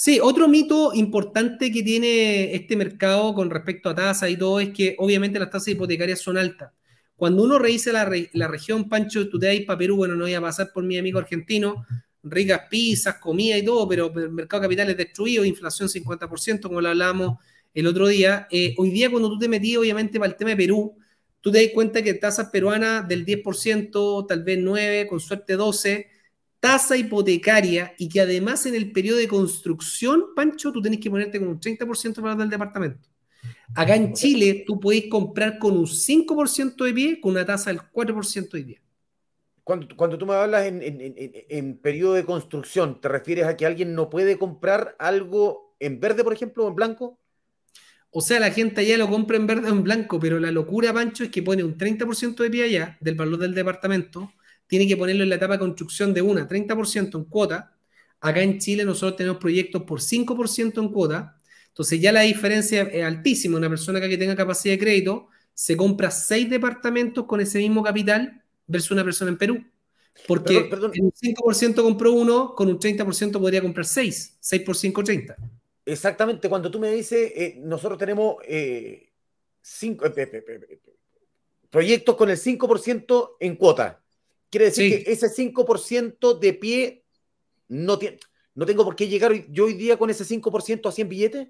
Sí, 0.01 0.21
otro 0.23 0.47
mito 0.47 0.93
importante 0.95 1.73
que 1.73 1.83
tiene 1.83 2.55
este 2.55 2.77
mercado 2.77 3.35
con 3.35 3.51
respecto 3.51 3.91
a 3.91 3.97
tasas 3.97 4.31
y 4.31 4.37
todo 4.37 4.61
es 4.61 4.71
que 4.71 4.95
obviamente 4.97 5.41
las 5.41 5.51
tasas 5.51 5.69
hipotecarias 5.69 6.21
son 6.21 6.39
altas. 6.39 6.71
Cuando 7.17 7.43
uno 7.43 7.59
revisa 7.59 7.91
la, 7.93 8.09
la 8.33 8.47
región, 8.47 8.89
Pancho, 8.89 9.29
vas 9.33 9.61
para 9.67 9.79
Perú, 9.79 9.97
bueno, 9.97 10.15
no 10.15 10.23
voy 10.23 10.35
a 10.35 10.41
pasar 10.41 10.71
por 10.73 10.85
mi 10.85 10.99
amigo 10.99 11.19
argentino, 11.19 11.85
ricas 12.23 12.63
pizzas, 12.71 13.17
comida 13.17 13.59
y 13.59 13.65
todo, 13.65 13.89
pero 13.89 14.13
el 14.15 14.31
mercado 14.31 14.63
capital 14.63 14.89
es 14.91 14.97
destruido, 14.97 15.45
inflación 15.45 15.89
50%, 15.89 16.69
como 16.69 16.81
lo 16.81 16.91
hablamos 16.91 17.39
el 17.75 17.89
otro 17.89 18.07
día. 18.07 18.47
Eh, 18.53 18.77
hoy 18.79 18.91
día, 18.91 19.11
cuando 19.11 19.29
tú 19.29 19.37
te 19.41 19.49
metí, 19.49 19.77
obviamente, 19.77 20.21
para 20.21 20.31
el 20.31 20.37
tema 20.37 20.51
de 20.51 20.59
Perú, 20.59 20.97
tú 21.41 21.51
te 21.51 21.65
das 21.65 21.75
cuenta 21.75 22.03
que 22.03 22.15
tasas 22.15 22.51
peruanas 22.51 23.09
del 23.09 23.27
10%, 23.27 24.27
tal 24.29 24.45
vez 24.45 24.61
9%, 24.61 25.09
con 25.09 25.19
suerte 25.19 25.59
12%, 25.59 26.07
tasa 26.61 26.97
hipotecaria 26.97 27.95
y 27.99 28.09
que 28.09 28.21
además 28.21 28.67
en 28.67 28.75
el 28.75 28.93
periodo 28.93 29.19
de 29.19 29.29
construcción, 29.29 30.35
Pancho, 30.35 30.73
tú 30.73 30.83
tenés 30.83 31.01
que 31.01 31.11
ponerte 31.11 31.39
con 31.39 31.49
un 31.49 31.61
30% 31.61 32.21
para 32.21 32.35
del 32.35 32.51
departamento. 32.51 33.09
Acá 33.75 33.95
en 33.95 34.15
Chile, 34.15 34.65
tú 34.67 34.81
podés 34.81 35.07
comprar 35.09 35.59
con 35.59 35.77
un 35.77 35.87
5% 35.87 36.85
de 36.85 36.93
pie 36.93 37.21
con 37.21 37.33
una 37.33 37.45
tasa 37.45 37.71
del 37.71 37.81
4% 37.81 38.51
de 38.51 38.65
pie. 38.65 38.83
Cuando, 39.63 39.95
cuando 39.97 40.17
tú 40.17 40.27
me 40.27 40.35
hablas 40.35 40.65
en, 40.65 40.81
en, 40.83 41.79
periodo 41.79 42.15
de 42.15 42.25
construcción, 42.25 43.01
¿te 43.01 43.09
refieres 43.09 43.45
a 43.45 43.57
que 43.57 43.67
alguien 43.67 43.95
no 43.95 44.09
puede 44.09 44.39
comprar 44.39 44.97
algo 44.99 45.77
en 45.79 46.01
verde, 46.01 46.25
por 46.25 46.33
ejemplo, 46.33 46.65
o 46.65 46.69
en 46.69 46.75
blanco? 46.75 47.19
O 48.11 48.23
sea, 48.23 48.41
la 48.41 48.51
gente 48.51 48.81
allá 48.81 48.97
lo 48.97 49.11
compra 49.11 49.37
en 49.37 49.47
verde 49.47 49.69
o 49.71 49.75
en 49.75 49.83
blanco, 49.83 50.19
pero 50.19 50.41
la 50.41 50.51
locura, 50.51 50.95
Pancho, 50.95 51.25
es 51.25 51.31
que 51.31 51.43
pone 51.43 51.63
un 51.63 51.77
30% 51.77 52.43
de 52.43 52.51
pie 52.51 52.65
allá 52.65 52.97
del 53.03 53.15
valor 53.15 53.39
del 53.39 53.55
departamento 53.55 54.33
tiene 54.69 54.87
que 54.87 54.97
ponerlo 54.97 55.25
en 55.25 55.31
la 55.31 55.35
etapa 55.35 55.55
de 55.55 55.59
construcción 55.61 56.15
de 56.15 56.23
una, 56.23 56.47
30% 56.47 57.19
en 57.19 57.25
cuota. 57.25 57.77
Acá 58.21 58.43
en 58.43 58.59
Chile 58.59 58.85
nosotros 58.85 59.17
tenemos 59.17 59.39
proyectos 59.39 59.83
por 59.83 60.01
5% 60.01 60.81
en 60.81 60.89
cuota. 60.91 61.41
Entonces 61.69 62.01
ya 62.01 62.13
la 62.13 62.21
diferencia 62.21 62.83
es 62.83 63.05
altísima. 63.05 63.57
Una 63.57 63.69
persona 63.69 64.01
que 64.01 64.17
tenga 64.17 64.37
capacidad 64.37 64.75
de 64.75 64.79
crédito 64.79 65.29
se 65.55 65.77
compra 65.77 66.11
seis 66.11 66.49
departamentos 66.49 67.25
con 67.25 67.41
ese 67.41 67.59
mismo 67.59 67.83
capital 67.83 68.45
versus 68.67 68.93
una 68.93 69.03
persona 69.03 69.31
en 69.31 69.39
Perú. 69.39 69.65
Porque 70.27 70.63
perdón, 70.63 70.93
en 70.95 71.07
un 71.07 71.13
5% 71.13 71.83
compró 71.83 72.13
uno, 72.13 72.55
con 72.55 72.69
un 72.69 72.79
30% 72.79 73.39
podría 73.41 73.63
comprar 73.63 73.87
6. 73.87 74.39
6 74.41 74.63
por 74.63 74.77
5, 74.77 75.05
30. 75.05 75.37
Exactamente. 75.87 76.49
Cuando 76.49 76.71
tú 76.71 76.79
me 76.79 76.91
dices, 76.91 77.33
eh, 77.35 77.55
nosotros 77.61 77.99
tenemos 77.99 78.37
eh, 78.47 79.11
cinco, 79.63 80.07
eh, 80.07 80.81
proyectos 81.71 82.17
con 82.17 82.29
el 82.31 82.37
5% 82.37 83.37
en 83.41 83.57
cuota. 83.57 84.03
Quiere 84.51 84.67
decir 84.67 85.05
que 85.05 85.13
ese 85.13 85.29
5% 85.29 86.39
de 86.39 86.53
pie 86.55 87.05
no, 87.69 87.99
tiene, 87.99 88.19
no 88.55 88.65
tengo 88.65 88.85
por 88.85 88.97
qué 88.97 89.09
llegar 89.09 89.33
yo 89.51 89.67
hoy 89.67 89.75
día 89.75 89.97
con 89.97 90.11
ese 90.11 90.25
5% 90.25 90.89
a 90.89 90.93
100 90.93 91.09
billetes. 91.09 91.49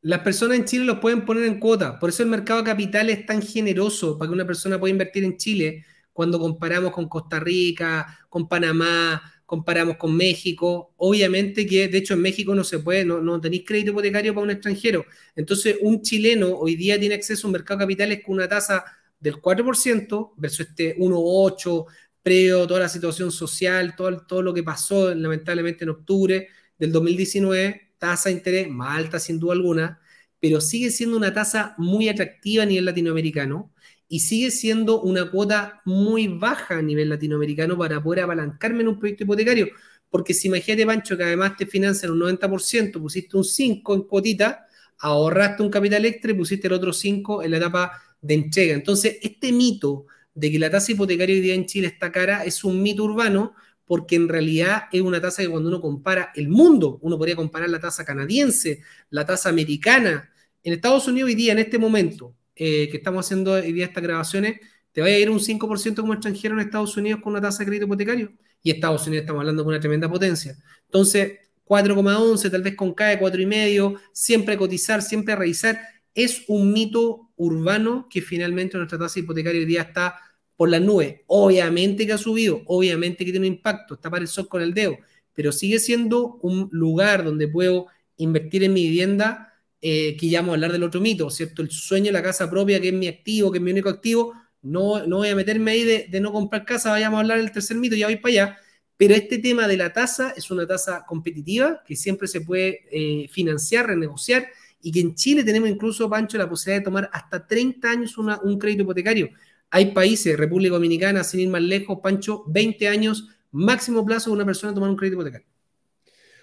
Las 0.00 0.20
personas 0.20 0.58
en 0.58 0.64
Chile 0.64 0.84
los 0.84 0.98
pueden 0.98 1.24
poner 1.24 1.44
en 1.44 1.60
cuota. 1.60 1.98
Por 1.98 2.10
eso 2.10 2.22
el 2.22 2.28
mercado 2.28 2.60
de 2.60 2.66
capital 2.66 3.08
es 3.08 3.24
tan 3.24 3.40
generoso 3.40 4.18
para 4.18 4.28
que 4.28 4.34
una 4.34 4.46
persona 4.46 4.78
pueda 4.78 4.90
invertir 4.90 5.24
en 5.24 5.36
Chile 5.36 5.84
cuando 6.12 6.38
comparamos 6.38 6.92
con 6.92 7.08
Costa 7.08 7.40
Rica, 7.40 8.18
con 8.28 8.48
Panamá, 8.48 9.22
comparamos 9.46 9.96
con 9.96 10.16
México. 10.16 10.92
Obviamente 10.96 11.66
que, 11.66 11.88
de 11.88 11.98
hecho, 11.98 12.14
en 12.14 12.20
México 12.20 12.54
no 12.54 12.64
se 12.64 12.80
puede, 12.80 13.04
no, 13.04 13.20
no 13.20 13.40
tenéis 13.40 13.64
crédito 13.64 13.92
hipotecario 13.92 14.34
para 14.34 14.44
un 14.44 14.50
extranjero. 14.50 15.04
Entonces, 15.36 15.76
un 15.80 16.02
chileno 16.02 16.48
hoy 16.54 16.76
día 16.76 16.98
tiene 16.98 17.14
acceso 17.14 17.46
a 17.46 17.48
un 17.48 17.52
mercado 17.52 17.78
de 17.78 17.84
capitales 17.84 18.22
con 18.24 18.34
una 18.34 18.48
tasa 18.48 18.84
del 19.18 19.36
4% 19.40 20.32
versus 20.36 20.68
este 20.68 20.96
1,8% 20.98 21.86
previo 22.24 22.66
toda 22.66 22.80
la 22.80 22.88
situación 22.88 23.30
social, 23.30 23.94
todo, 23.94 24.26
todo 24.26 24.42
lo 24.42 24.52
que 24.52 24.64
pasó 24.64 25.14
lamentablemente 25.14 25.84
en 25.84 25.90
octubre 25.90 26.48
del 26.76 26.90
2019 26.90 27.92
tasa 27.98 28.28
de 28.28 28.34
interés 28.34 28.68
más 28.68 28.98
alta 28.98 29.18
sin 29.18 29.38
duda 29.38 29.52
alguna, 29.54 30.00
pero 30.40 30.60
sigue 30.60 30.90
siendo 30.90 31.16
una 31.16 31.32
tasa 31.32 31.74
muy 31.78 32.08
atractiva 32.08 32.64
a 32.64 32.66
nivel 32.66 32.84
latinoamericano 32.84 33.72
y 34.08 34.20
sigue 34.20 34.50
siendo 34.50 35.00
una 35.00 35.30
cuota 35.30 35.80
muy 35.84 36.28
baja 36.28 36.78
a 36.78 36.82
nivel 36.82 37.08
latinoamericano 37.08 37.78
para 37.78 38.02
poder 38.02 38.24
apalancarme 38.24 38.82
en 38.82 38.88
un 38.88 38.98
proyecto 38.98 39.24
hipotecario. 39.24 39.68
Porque 40.10 40.34
si 40.34 40.48
imagínate, 40.48 40.86
Pancho, 40.86 41.16
que 41.16 41.24
además 41.24 41.56
te 41.56 41.66
financian 41.66 42.12
un 42.12 42.20
90%, 42.20 43.00
pusiste 43.00 43.36
un 43.36 43.44
5 43.44 43.94
en 43.94 44.02
cuotita, 44.02 44.66
ahorraste 44.98 45.62
un 45.62 45.70
capital 45.70 46.04
extra 46.04 46.30
y 46.30 46.34
pusiste 46.34 46.66
el 46.66 46.74
otro 46.74 46.92
5 46.92 47.42
en 47.42 47.50
la 47.50 47.56
etapa 47.56 47.92
de 48.20 48.34
entrega. 48.34 48.74
Entonces, 48.74 49.18
este 49.22 49.50
mito 49.50 50.06
de 50.34 50.50
que 50.50 50.58
la 50.58 50.70
tasa 50.70 50.92
hipotecaria 50.92 51.36
hoy 51.36 51.40
día 51.40 51.54
en 51.54 51.66
Chile 51.66 51.86
está 51.86 52.10
cara 52.10 52.44
es 52.44 52.64
un 52.64 52.82
mito 52.82 53.04
urbano 53.04 53.54
porque 53.86 54.16
en 54.16 54.28
realidad 54.28 54.84
es 54.92 55.02
una 55.02 55.20
tasa 55.20 55.42
que 55.42 55.48
cuando 55.48 55.68
uno 55.68 55.80
compara 55.80 56.32
el 56.34 56.48
mundo, 56.48 56.98
uno 57.02 57.18
podría 57.18 57.36
comparar 57.36 57.68
la 57.68 57.80
tasa 57.80 58.04
canadiense, 58.04 58.82
la 59.10 59.24
tasa 59.26 59.50
americana. 59.50 60.30
En 60.62 60.72
Estados 60.72 61.06
Unidos 61.06 61.28
hoy 61.28 61.34
día, 61.34 61.52
en 61.52 61.58
este 61.58 61.78
momento 61.78 62.34
eh, 62.56 62.88
que 62.90 62.96
estamos 62.96 63.26
haciendo 63.26 63.52
hoy 63.52 63.72
día 63.72 63.86
estas 63.86 64.02
grabaciones, 64.02 64.60
te 64.92 65.00
va 65.00 65.08
a 65.08 65.10
ir 65.10 65.28
un 65.28 65.40
5% 65.40 65.96
como 65.96 66.14
extranjero 66.14 66.54
en 66.54 66.60
Estados 66.60 66.96
Unidos 66.96 67.20
con 67.20 67.32
una 67.32 67.42
tasa 67.42 67.58
de 67.58 67.66
crédito 67.66 67.86
hipotecario. 67.86 68.32
Y 68.62 68.70
Estados 68.70 69.06
Unidos 69.06 69.22
estamos 69.24 69.40
hablando 69.40 69.62
de 69.62 69.68
una 69.68 69.80
tremenda 69.80 70.08
potencia. 70.08 70.56
Entonces, 70.86 71.32
4,11, 71.66 72.50
tal 72.50 72.62
vez 72.62 72.76
con 72.76 72.94
CAE 72.94 73.20
4,5, 73.20 74.00
siempre 74.12 74.56
cotizar, 74.56 75.02
siempre 75.02 75.34
revisar. 75.34 75.78
Es 76.14 76.44
un 76.46 76.72
mito 76.72 77.30
urbano 77.36 78.06
que 78.08 78.22
finalmente 78.22 78.76
nuestra 78.76 78.98
tasa 78.98 79.18
hipotecaria 79.18 79.60
hoy 79.60 79.66
día 79.66 79.82
está 79.82 80.16
por 80.56 80.68
las 80.68 80.80
nubes. 80.80 81.22
Obviamente 81.26 82.06
que 82.06 82.12
ha 82.12 82.18
subido, 82.18 82.62
obviamente 82.66 83.24
que 83.24 83.32
tiene 83.32 83.48
un 83.48 83.54
impacto, 83.54 83.94
está 83.94 84.10
para 84.10 84.22
el 84.22 84.28
sol 84.28 84.48
con 84.48 84.62
el 84.62 84.72
dedo, 84.72 84.96
pero 85.32 85.50
sigue 85.52 85.78
siendo 85.78 86.38
un 86.42 86.68
lugar 86.70 87.24
donde 87.24 87.48
puedo 87.48 87.88
invertir 88.16 88.62
en 88.64 88.72
mi 88.72 88.84
vivienda, 88.84 89.52
eh, 89.80 90.16
que 90.16 90.28
ya 90.28 90.40
vamos 90.40 90.52
a 90.52 90.54
hablar 90.54 90.72
del 90.72 90.84
otro 90.84 91.00
mito, 91.00 91.28
¿cierto? 91.30 91.60
El 91.60 91.70
sueño 91.70 92.06
de 92.06 92.12
la 92.12 92.22
casa 92.22 92.48
propia, 92.48 92.80
que 92.80 92.88
es 92.88 92.94
mi 92.94 93.08
activo, 93.08 93.50
que 93.50 93.58
es 93.58 93.64
mi 93.64 93.72
único 93.72 93.88
activo, 93.88 94.32
no, 94.62 95.06
no 95.06 95.18
voy 95.18 95.28
a 95.28 95.36
meterme 95.36 95.72
ahí 95.72 95.84
de, 96.08 96.20
no 96.20 96.32
comprar 96.32 96.64
casa, 96.64 96.90
vayamos 96.90 97.18
a 97.18 97.20
hablar 97.20 97.38
del 97.38 97.52
tercer 97.52 97.76
mito, 97.76 97.96
ya 97.96 98.06
voy 98.06 98.16
para 98.16 98.32
allá. 98.32 98.58
Pero 98.96 99.14
este 99.14 99.38
tema 99.38 99.66
de 99.68 99.76
la 99.76 99.92
tasa 99.92 100.32
es 100.36 100.50
una 100.50 100.66
tasa 100.66 101.04
competitiva 101.06 101.82
que 101.84 101.96
siempre 101.96 102.28
se 102.28 102.40
puede 102.40 102.84
eh, 102.92 103.28
financiar, 103.28 103.88
renegociar 103.88 104.46
y 104.84 104.92
que 104.92 105.00
en 105.00 105.14
Chile 105.14 105.42
tenemos 105.42 105.70
incluso, 105.70 106.10
Pancho, 106.10 106.36
la 106.36 106.46
posibilidad 106.46 106.82
de 106.82 106.84
tomar 106.84 107.10
hasta 107.10 107.46
30 107.46 107.90
años 107.90 108.18
un 108.18 108.58
crédito 108.58 108.82
hipotecario. 108.82 109.30
Hay 109.70 109.92
países, 109.92 110.36
República 110.36 110.74
Dominicana, 110.74 111.24
sin 111.24 111.40
ir 111.40 111.48
más 111.48 111.62
lejos, 111.62 112.00
Pancho, 112.02 112.44
20 112.48 112.86
años, 112.88 113.30
máximo 113.50 114.04
plazo 114.04 114.28
de 114.28 114.36
una 114.36 114.44
persona 114.44 114.74
tomar 114.74 114.90
un 114.90 114.96
crédito 114.96 115.14
hipotecario. 115.14 115.46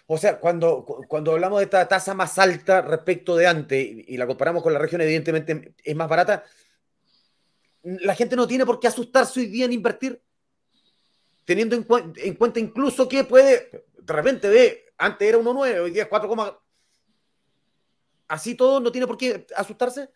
O 0.07 0.17
sea, 0.17 0.39
cuando, 0.39 0.83
cuando 1.07 1.33
hablamos 1.33 1.60
de 1.60 1.65
esta 1.65 1.88
tasa 1.88 2.15
más 2.15 2.39
alta 2.39 2.81
respecto 2.81 3.36
de 3.36 3.45
antes 3.45 3.88
y 4.07 4.17
la 4.17 4.25
comparamos 4.25 4.63
con 4.63 4.74
la 4.74 4.79
región, 4.79 5.01
evidentemente 5.01 5.75
es 5.83 5.95
más 5.95 6.10
barata, 6.10 6.43
la 7.83 8.15
gente 8.15 8.36
no 8.36 8.48
tiene 8.48 8.65
por 8.65 8.79
qué 8.79 8.88
asustarse 8.88 9.39
hoy 9.39 9.45
día 9.45 9.65
en 9.65 9.74
invertir, 9.74 10.19
teniendo 11.45 11.75
en, 11.75 11.86
en 12.15 12.33
cuenta 12.33 12.60
incluso 12.60 13.07
que 13.07 13.24
puede, 13.24 13.86
de 14.01 14.13
repente 14.13 14.50
ve, 14.50 14.86
antes 14.98 15.29
era 15.29 15.38
1,9, 15.38 15.79
hoy 15.79 15.91
día 15.91 16.03
es 16.03 16.10
4, 16.10 16.27
así 18.31 18.55
todo 18.55 18.79
no 18.79 18.91
tiene 18.91 19.07
por 19.07 19.17
qué 19.17 19.45
asustarse. 19.55 20.09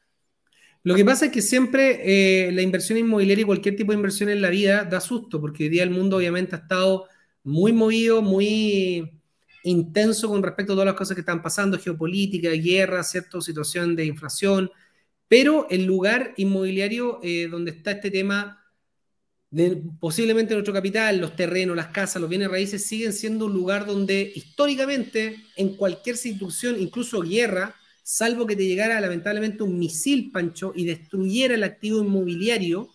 Lo 0.83 0.95
que 0.95 1.03
pasa 1.03 1.25
es 1.25 1.31
que 1.31 1.41
siempre 1.41 2.47
eh, 2.47 2.51
la 2.51 2.61
inversión 2.61 2.97
inmobiliaria 2.97 3.41
y 3.41 3.45
cualquier 3.45 3.75
tipo 3.75 3.91
de 3.91 3.97
inversión 3.97 4.29
en 4.29 4.41
la 4.41 4.49
vida 4.49 4.83
da 4.83 5.01
susto, 5.01 5.41
porque 5.41 5.63
hoy 5.63 5.69
día 5.69 5.83
el 5.83 5.89
mundo 5.89 6.17
obviamente 6.17 6.55
ha 6.55 6.59
estado 6.59 7.07
muy 7.43 7.73
movido, 7.73 8.21
muy 8.21 9.19
intenso 9.63 10.29
con 10.29 10.43
respecto 10.43 10.73
a 10.73 10.75
todas 10.75 10.85
las 10.85 10.95
cosas 10.95 11.15
que 11.15 11.21
están 11.21 11.41
pasando, 11.41 11.79
geopolítica, 11.79 12.51
guerra, 12.51 13.03
cierta 13.03 13.41
situación 13.41 13.95
de 13.95 14.05
inflación, 14.05 14.69
pero 15.27 15.67
el 15.71 15.85
lugar 15.85 16.35
inmobiliario 16.37 17.19
eh, 17.23 17.47
donde 17.49 17.71
está 17.71 17.91
este 17.91 18.11
tema 18.11 18.63
de 19.49 19.81
posiblemente 19.99 20.53
nuestro 20.53 20.73
capital, 20.73 21.17
los 21.17 21.35
terrenos, 21.35 21.75
las 21.75 21.87
casas, 21.87 22.21
los 22.21 22.29
bienes 22.29 22.51
raíces, 22.51 22.85
siguen 22.85 23.11
siendo 23.11 23.45
un 23.45 23.53
lugar 23.53 23.87
donde 23.87 24.31
históricamente 24.35 25.37
en 25.55 25.75
cualquier 25.75 26.17
situación, 26.17 26.75
incluso 26.79 27.21
guerra, 27.21 27.73
salvo 28.07 28.45
que 28.45 28.55
te 28.55 28.67
llegara 28.67 29.01
lamentablemente 29.01 29.63
un 29.63 29.79
misil, 29.79 30.29
Pancho, 30.31 30.73
y 30.75 30.85
destruyera 30.85 31.55
el 31.55 31.63
activo 31.63 32.01
inmobiliario, 32.01 32.87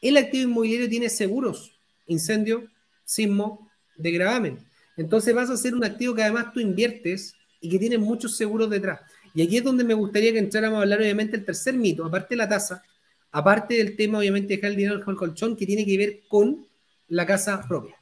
el 0.00 0.16
activo 0.16 0.50
inmobiliario 0.50 0.88
tiene 0.88 1.08
seguros, 1.08 1.70
incendio, 2.08 2.68
sismo, 3.04 3.70
de 3.96 4.10
gravamen. 4.10 4.58
Entonces 4.96 5.32
vas 5.32 5.48
a 5.48 5.56
ser 5.56 5.74
un 5.74 5.84
activo 5.84 6.16
que 6.16 6.24
además 6.24 6.52
tú 6.52 6.58
inviertes 6.58 7.36
y 7.60 7.70
que 7.70 7.78
tiene 7.78 7.98
muchos 7.98 8.36
seguros 8.36 8.68
detrás. 8.68 9.00
Y 9.32 9.42
aquí 9.42 9.58
es 9.58 9.64
donde 9.64 9.84
me 9.84 9.94
gustaría 9.94 10.32
que 10.32 10.40
entráramos 10.40 10.78
a 10.78 10.82
hablar 10.82 10.98
obviamente 10.98 11.36
el 11.36 11.44
tercer 11.44 11.74
mito, 11.74 12.04
aparte 12.04 12.30
de 12.30 12.38
la 12.38 12.48
tasa, 12.48 12.82
aparte 13.30 13.74
del 13.74 13.94
tema 13.94 14.18
obviamente 14.18 14.48
de 14.48 14.56
dejar 14.56 14.72
el 14.72 14.76
dinero 14.76 14.96
el 14.96 15.16
colchón, 15.16 15.54
que 15.54 15.66
tiene 15.66 15.86
que 15.86 15.96
ver 15.96 16.20
con 16.26 16.66
la 17.06 17.24
casa 17.24 17.64
propia. 17.68 17.94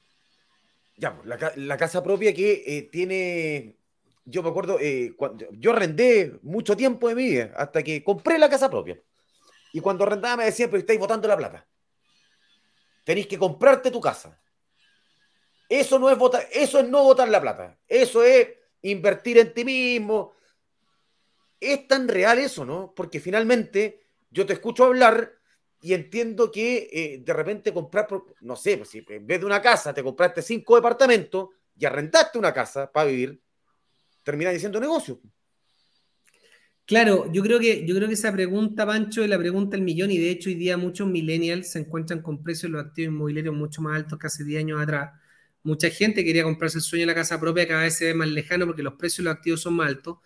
Ya, 0.97 1.15
pues, 1.15 1.29
la, 1.57 1.77
casa 1.77 2.03
propia 2.03 2.33
que 2.33 2.63
eh, 2.67 2.89
tiene 2.91 3.80
yo 4.31 4.43
me 4.43 4.51
acuerdo, 4.51 4.79
eh, 4.81 5.13
cuando, 5.17 5.47
yo 5.53 5.73
arrendé 5.73 6.39
mucho 6.43 6.77
tiempo 6.77 7.09
de 7.09 7.15
mi 7.15 7.25
vida, 7.25 7.53
hasta 7.57 7.83
que 7.83 8.03
compré 8.03 8.39
la 8.39 8.49
casa 8.49 8.71
propia. 8.71 9.01
Y 9.73 9.81
cuando 9.81 10.05
arrendaba 10.05 10.39
me 10.39 10.45
decían, 10.45 10.71
pero 10.71 10.81
estáis 10.81 10.99
botando 10.99 11.29
la 11.29 11.37
plata. 11.37 11.67
Tenéis 13.05 13.27
que 13.27 13.39
comprarte 13.39 13.91
tu 13.91 14.01
casa. 14.01 14.41
Eso 15.69 15.99
no 15.99 16.11
es 16.11 16.19
votar, 16.19 16.47
eso 16.53 16.81
es 16.81 16.89
no 16.89 17.05
votar 17.05 17.29
la 17.29 17.41
plata. 17.41 17.79
Eso 17.87 18.25
es 18.25 18.49
invertir 18.83 19.39
en 19.39 19.55
ti 19.55 19.65
mismo. 19.65 20.35
Es 21.61 21.87
tan 21.87 22.09
real 22.09 22.39
eso, 22.39 22.65
¿no? 22.65 22.93
Porque 22.95 23.21
finalmente 23.21 24.01
yo 24.31 24.47
te 24.47 24.55
escucho 24.55 24.85
hablar 24.85 25.33
y 25.81 25.95
entiendo 25.95 26.51
que 26.51 26.89
eh, 26.93 27.23
de 27.25 27.33
repente 27.33 27.73
comprar, 27.73 28.09
no 28.41 28.57
sé, 28.57 28.77
pues 28.77 28.91
si 28.91 29.05
en 29.09 29.27
vez 29.27 29.41
de 29.41 29.47
una 29.47 29.63
casa 29.63 29.95
te 29.95 30.03
compraste 30.03 30.43
cinco 30.43 30.77
departamentos 30.77 31.49
y 31.79 31.87
arrendaste 31.87 32.39
una 32.39 32.53
casa 32.53 32.91
para 32.91 33.07
vivir, 33.09 33.41
termina 34.23 34.51
diciendo 34.51 34.81
negocio. 34.81 35.21
Claro, 36.91 37.31
yo 37.33 37.43
creo 37.43 37.61
que 37.61 37.87
yo 37.87 37.95
creo 37.95 38.09
que 38.09 38.15
esa 38.15 38.33
pregunta, 38.33 38.85
Pancho, 38.85 39.23
es 39.23 39.31
la 39.31 39.39
pregunta 39.39 39.77
del 39.77 39.85
millón, 39.85 40.11
y 40.11 40.19
de 40.19 40.31
hecho 40.31 40.49
hoy 40.51 40.57
día 40.57 40.77
muchos 40.77 41.07
millennials 41.07 41.71
se 41.71 41.79
encuentran 41.79 42.21
con 42.21 42.43
precios 42.43 42.65
de 42.65 42.71
los 42.71 42.85
activos 42.85 43.15
inmobiliarios 43.15 43.55
mucho 43.55 43.81
más 43.81 43.95
altos 43.95 44.19
que 44.19 44.27
hace 44.27 44.43
10 44.45 44.65
años 44.65 44.81
atrás. 44.83 45.13
Mucha 45.63 45.89
gente 45.91 46.25
quería 46.25 46.43
comprarse 46.43 46.79
el 46.79 46.83
sueño 46.83 47.03
de 47.03 47.07
la 47.07 47.15
casa 47.15 47.39
propia, 47.39 47.69
cada 47.69 47.83
vez 47.83 47.97
se 47.97 48.07
ve 48.07 48.15
más 48.15 48.29
lejano 48.29 48.67
porque 48.67 48.83
los 48.83 48.95
precios 48.95 49.19
de 49.19 49.25
los 49.25 49.35
activos 49.37 49.61
son 49.61 49.75
más 49.75 49.89
altos. 49.89 50.19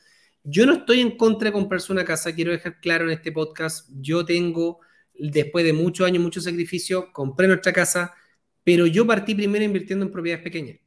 Yo 0.42 0.64
no 0.64 0.74
estoy 0.74 1.00
en 1.00 1.16
contra 1.18 1.48
de 1.50 1.52
comprarse 1.52 1.92
una 1.92 2.04
casa, 2.04 2.34
quiero 2.34 2.52
dejar 2.52 2.80
claro 2.80 3.04
en 3.04 3.10
este 3.10 3.30
podcast, 3.30 3.90
yo 4.00 4.24
tengo, 4.24 4.80
después 5.14 5.64
de 5.66 5.72
muchos 5.74 6.06
años, 6.06 6.22
mucho 6.22 6.40
sacrificio, 6.40 7.12
compré 7.12 7.46
nuestra 7.46 7.72
casa, 7.74 8.14
pero 8.62 8.86
yo 8.86 9.06
partí 9.06 9.34
primero 9.34 9.64
invirtiendo 9.64 10.06
en 10.06 10.12
propiedades 10.12 10.44
pequeñas. 10.44 10.78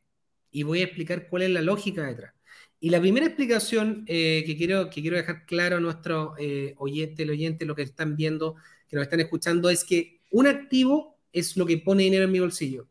Y 0.51 0.63
voy 0.63 0.81
a 0.81 0.85
explicar 0.85 1.27
cuál 1.29 1.43
es 1.43 1.49
la 1.51 1.61
lógica 1.61 2.03
detrás. 2.05 2.36
Y 2.79 2.89
la 2.89 3.01
primera 3.01 3.25
explicación 3.25 4.03
eh, 4.07 4.43
que, 4.45 4.55
quiero, 4.55 4.89
que 4.89 5.01
quiero 5.01 5.17
dejar 5.17 5.45
claro 5.45 5.77
a 5.77 5.79
nuestro 5.79 6.35
eh, 6.37 6.75
oyente, 6.77 7.25
lo 7.65 7.75
que 7.75 7.81
están 7.81 8.15
viendo, 8.15 8.55
que 8.87 8.95
nos 8.95 9.03
están 9.03 9.19
escuchando, 9.19 9.69
es 9.69 9.83
que 9.83 10.21
un 10.31 10.47
activo 10.47 11.17
es 11.31 11.57
lo 11.57 11.65
que 11.65 11.77
pone 11.77 12.03
dinero 12.03 12.25
en 12.25 12.31
mi 12.31 12.39
bolsillo. 12.39 12.87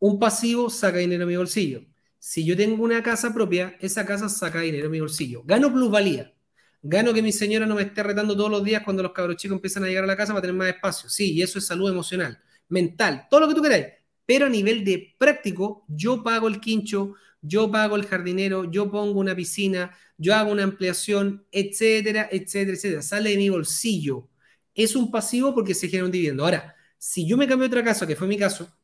Un 0.00 0.18
pasivo 0.18 0.68
saca 0.68 0.98
dinero 0.98 1.22
en 1.22 1.28
mi 1.28 1.36
bolsillo. 1.36 1.84
Si 2.18 2.44
yo 2.44 2.56
tengo 2.56 2.82
una 2.82 3.02
casa 3.02 3.32
propia, 3.32 3.76
esa 3.80 4.04
casa 4.04 4.28
saca 4.28 4.60
dinero 4.60 4.86
en 4.86 4.92
mi 4.92 5.00
bolsillo. 5.00 5.42
Gano 5.44 5.72
plusvalía. 5.72 6.34
Gano 6.82 7.14
que 7.14 7.22
mi 7.22 7.32
señora 7.32 7.66
no 7.66 7.76
me 7.76 7.82
esté 7.82 8.02
retando 8.02 8.36
todos 8.36 8.50
los 8.50 8.64
días 8.64 8.82
cuando 8.82 9.02
los 9.02 9.12
cabros 9.12 9.36
chicos 9.36 9.56
empiezan 9.56 9.84
a 9.84 9.86
llegar 9.86 10.04
a 10.04 10.06
la 10.06 10.16
casa 10.16 10.32
para 10.32 10.42
tener 10.42 10.56
más 10.56 10.68
espacio. 10.68 11.08
Sí, 11.08 11.32
y 11.32 11.42
eso 11.42 11.58
es 11.58 11.66
salud 11.66 11.90
emocional, 11.90 12.38
mental, 12.68 13.26
todo 13.30 13.40
lo 13.40 13.48
que 13.48 13.54
tú 13.54 13.62
queráis. 13.62 13.86
Pero 14.26 14.46
a 14.46 14.48
nivel 14.50 14.84
de 14.84 15.14
práctico, 15.18 15.84
yo 15.88 16.22
pago 16.22 16.48
el 16.48 16.60
quincho, 16.60 17.14
yo 17.46 17.70
pago 17.70 17.96
el 17.96 18.06
jardinero, 18.06 18.70
yo 18.70 18.90
pongo 18.90 19.20
una 19.20 19.36
piscina, 19.36 19.94
yo 20.16 20.34
hago 20.34 20.50
una 20.50 20.64
ampliación, 20.64 21.46
etcétera, 21.52 22.26
etcétera, 22.32 22.72
etcétera. 22.74 23.02
Sale 23.02 23.30
de 23.30 23.36
mi 23.36 23.50
bolsillo. 23.50 24.28
Es 24.74 24.96
un 24.96 25.10
pasivo 25.10 25.54
porque 25.54 25.74
se 25.74 25.88
genera 25.88 26.06
un 26.06 26.10
dividendo. 26.10 26.44
Ahora, 26.44 26.74
si 26.96 27.26
yo 27.26 27.36
me 27.36 27.46
cambio 27.46 27.66
a 27.66 27.68
otra 27.68 27.84
casa, 27.84 28.06
que 28.06 28.16
fue 28.16 28.26
mi 28.26 28.38
caso, 28.38 28.74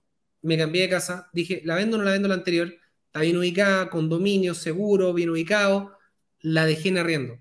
me 0.42 0.58
cambié 0.58 0.82
de 0.82 0.88
casa, 0.90 1.30
dije, 1.32 1.62
la 1.64 1.74
vendo 1.74 1.96
o 1.96 1.98
no 1.98 2.04
la 2.04 2.12
vendo 2.12 2.28
la 2.28 2.34
anterior, 2.34 2.72
está 3.06 3.20
bien 3.20 3.38
ubicada, 3.38 3.88
condominio, 3.88 4.54
seguro, 4.54 5.14
bien 5.14 5.30
ubicado, 5.30 5.96
la 6.40 6.66
dejé 6.66 6.90
en 6.90 6.98
arriendo. 6.98 7.38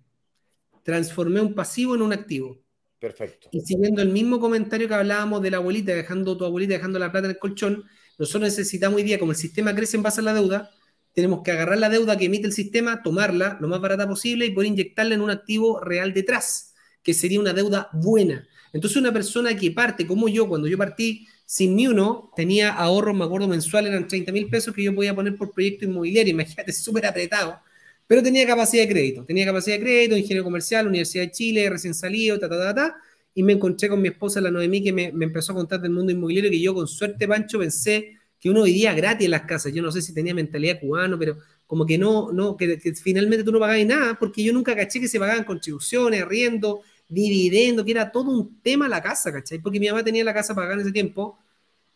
transformé 0.84 1.42
un 1.42 1.54
pasivo 1.54 1.96
en 1.96 2.02
un 2.02 2.14
activo. 2.14 2.64
Perfecto. 2.98 3.50
Y 3.52 3.62
siguiendo 3.62 4.02
el 4.02 4.10
mismo 4.10 4.40
comentario 4.40 4.88
que 4.88 4.94
hablábamos 4.94 5.42
de 5.42 5.52
la 5.52 5.58
abuelita, 5.58 5.94
dejando 5.94 6.38
tu 6.38 6.46
abuelita, 6.46 6.74
dejando 6.74 6.98
la 6.98 7.12
plata 7.12 7.28
en 7.28 7.32
el 7.32 7.40
colchón, 7.40 7.84
nosotros 8.18 8.44
necesitamos 8.44 8.98
hoy 8.98 9.04
día, 9.04 9.20
como 9.20 9.32
el 9.32 9.38
sistema 9.38 9.76
crece 9.76 9.98
en 9.98 10.04
base 10.04 10.22
a 10.22 10.24
la 10.24 10.34
deuda, 10.34 10.72
tenemos 11.14 11.42
que 11.44 11.52
agarrar 11.52 11.78
la 11.78 11.90
deuda 11.90 12.18
que 12.18 12.26
emite 12.26 12.48
el 12.48 12.54
sistema, 12.54 13.02
tomarla 13.04 13.58
lo 13.60 13.68
más 13.68 13.82
barata 13.82 14.08
posible 14.08 14.46
y 14.46 14.52
poder 14.52 14.70
inyectarla 14.70 15.16
en 15.16 15.22
un 15.22 15.30
activo 15.30 15.80
real 15.80 16.14
detrás, 16.14 16.74
que 17.04 17.14
sería 17.14 17.40
una 17.40 17.54
deuda 17.54 17.90
buena. 17.94 18.48
Entonces 18.74 18.98
una 18.98 19.12
persona 19.12 19.56
que 19.56 19.72
parte, 19.72 20.06
como 20.06 20.30
yo, 20.30 20.48
cuando 20.48 20.68
yo 20.68 20.78
partí 20.78 21.28
sin 21.46 21.76
ni 21.76 21.88
uno, 21.88 22.32
tenía 22.36 22.72
ahorros, 22.72 23.18
me 23.18 23.26
acuerdo, 23.26 23.48
mensual, 23.48 23.88
eran 23.88 24.08
30 24.08 24.32
mil 24.32 24.48
pesos 24.50 24.74
que 24.74 24.84
yo 24.84 24.94
podía 24.94 25.16
poner 25.16 25.36
por 25.36 25.52
proyecto 25.52 25.86
inmobiliario, 25.86 26.32
imagínate, 26.32 26.72
súper 26.74 27.08
apretado, 27.08 27.60
pero 28.06 28.22
tenía 28.22 28.46
capacidad 28.46 28.84
de 28.84 28.90
crédito, 28.90 29.26
tenía 29.26 29.46
capacidad 29.46 29.78
de 29.78 29.82
crédito, 29.82 30.16
ingeniero 30.16 30.44
comercial, 30.44 30.88
Universidad 30.88 31.24
de 31.24 31.32
Chile, 31.32 31.70
recién 31.70 31.96
salido, 31.96 32.40
ta, 32.40 32.48
ta, 32.48 32.58
ta, 32.58 32.76
ta, 32.76 32.96
y 33.34 33.42
me 33.42 33.54
encontré 33.54 33.90
con 33.90 34.02
mi 34.02 34.10
esposa, 34.10 34.42
la 34.42 34.52
Noemí, 34.52 34.84
que 34.84 34.94
me, 34.94 35.12
me 35.12 35.26
empezó 35.26 35.54
a 35.54 35.56
contar 35.56 35.82
del 35.82 35.92
mundo 35.92 36.12
inmobiliario, 36.12 36.52
que 36.52 36.60
yo 36.60 36.76
con 36.76 36.88
suerte, 36.88 37.28
Pancho, 37.28 37.58
pensé 37.58 38.19
que 38.40 38.50
uno 38.50 38.64
vivía 38.64 38.94
gratis 38.94 39.26
en 39.26 39.32
las 39.32 39.42
casas. 39.42 39.74
Yo 39.74 39.82
no 39.82 39.92
sé 39.92 40.02
si 40.02 40.14
tenía 40.14 40.34
mentalidad 40.34 40.80
cubano, 40.80 41.20
pero 41.20 41.38
como 41.68 41.86
que 41.86 41.98
no, 41.98 42.32
no, 42.32 42.58
que, 42.58 42.80
finalmente 42.96 43.44
tú 43.44 43.52
no 43.52 43.60
pagabas 43.60 43.86
nada, 43.86 44.18
porque 44.18 44.44
yo 44.44 44.54
nunca 44.54 44.76
caché 44.76 45.00
que 45.00 45.08
se 45.08 45.20
pagaban 45.20 45.44
contribuciones, 45.44 46.26
riendo, 46.26 46.82
dividendo, 47.08 47.86
que 47.86 47.92
era 47.92 48.12
todo 48.12 48.32
un 48.32 48.62
tema 48.62 48.88
la 48.88 49.02
casa, 49.04 49.32
¿cachai? 49.32 49.60
Porque 49.60 49.80
mi 49.80 49.88
mamá 49.88 50.04
tenía 50.04 50.24
la 50.24 50.34
casa 50.34 50.56
pagada 50.56 50.76
en 50.76 50.82
ese 50.82 50.92
tiempo, 50.92 51.38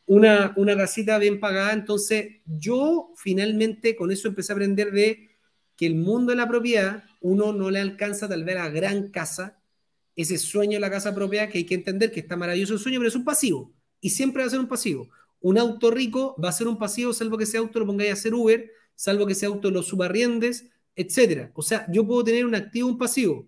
una, 0.06 0.54
una 0.58 0.76
casita 0.76 1.18
bien 1.18 1.40
pagada, 1.40 1.74
entonces 1.74 2.42
yo 2.46 3.14
finalmente 3.16 3.96
con 3.96 4.12
eso 4.12 4.28
empecé 4.28 4.52
a 4.52 4.56
aprender 4.56 4.92
de 4.92 5.30
que 5.78 5.88
el 5.88 5.96
mundo 5.96 6.32
de 6.32 6.36
la 6.36 6.48
propiedad, 6.48 7.04
uno 7.22 7.54
no 7.54 7.72
le 7.72 7.80
alcanza 7.80 8.28
tal 8.28 8.44
vez 8.44 8.58
a 8.58 8.66
la 8.66 8.70
gran 8.70 9.10
casa, 9.10 9.58
ese 10.16 10.38
sueño 10.38 10.74
de 10.74 10.82
la 10.82 10.92
casa 10.92 11.16
propia, 11.16 11.50
que 11.50 11.60
hay 11.60 11.64
que 11.64 11.76
entender 11.76 12.12
que 12.12 12.20
está 12.20 12.36
maravilloso 12.36 12.74
el 12.74 12.80
sueño, 12.80 13.00
pero 13.00 13.08
es 13.08 13.16
un 13.16 13.24
pasivo, 13.24 13.74
y 14.02 14.10
siempre 14.12 14.44
va 14.44 14.48
a 14.48 14.52
ser 14.52 14.60
un 14.60 14.68
pasivo. 14.68 15.10
Un 15.44 15.58
auto 15.58 15.92
rico 15.92 16.38
va 16.42 16.50
a 16.50 16.54
ser 16.54 16.70
un 16.70 16.78
pasivo, 16.78 17.12
salvo 17.12 17.38
que 17.38 17.44
ese 17.44 17.58
auto 17.58 17.78
lo 17.78 17.86
pongáis 17.86 18.12
a 18.12 18.14
hacer 18.14 18.34
Uber, 18.34 18.72
salvo 18.96 19.26
que 19.26 19.34
ese 19.34 19.46
auto 19.46 19.72
lo 19.72 19.84
subarriendes, 19.84 20.70
etcétera. 20.96 21.52
O 21.54 21.62
sea, 21.62 21.86
yo 21.92 22.08
puedo 22.08 22.24
tener 22.24 22.46
un 22.46 22.56
activo, 22.56 22.88
un 22.88 22.98
pasivo. 22.98 23.46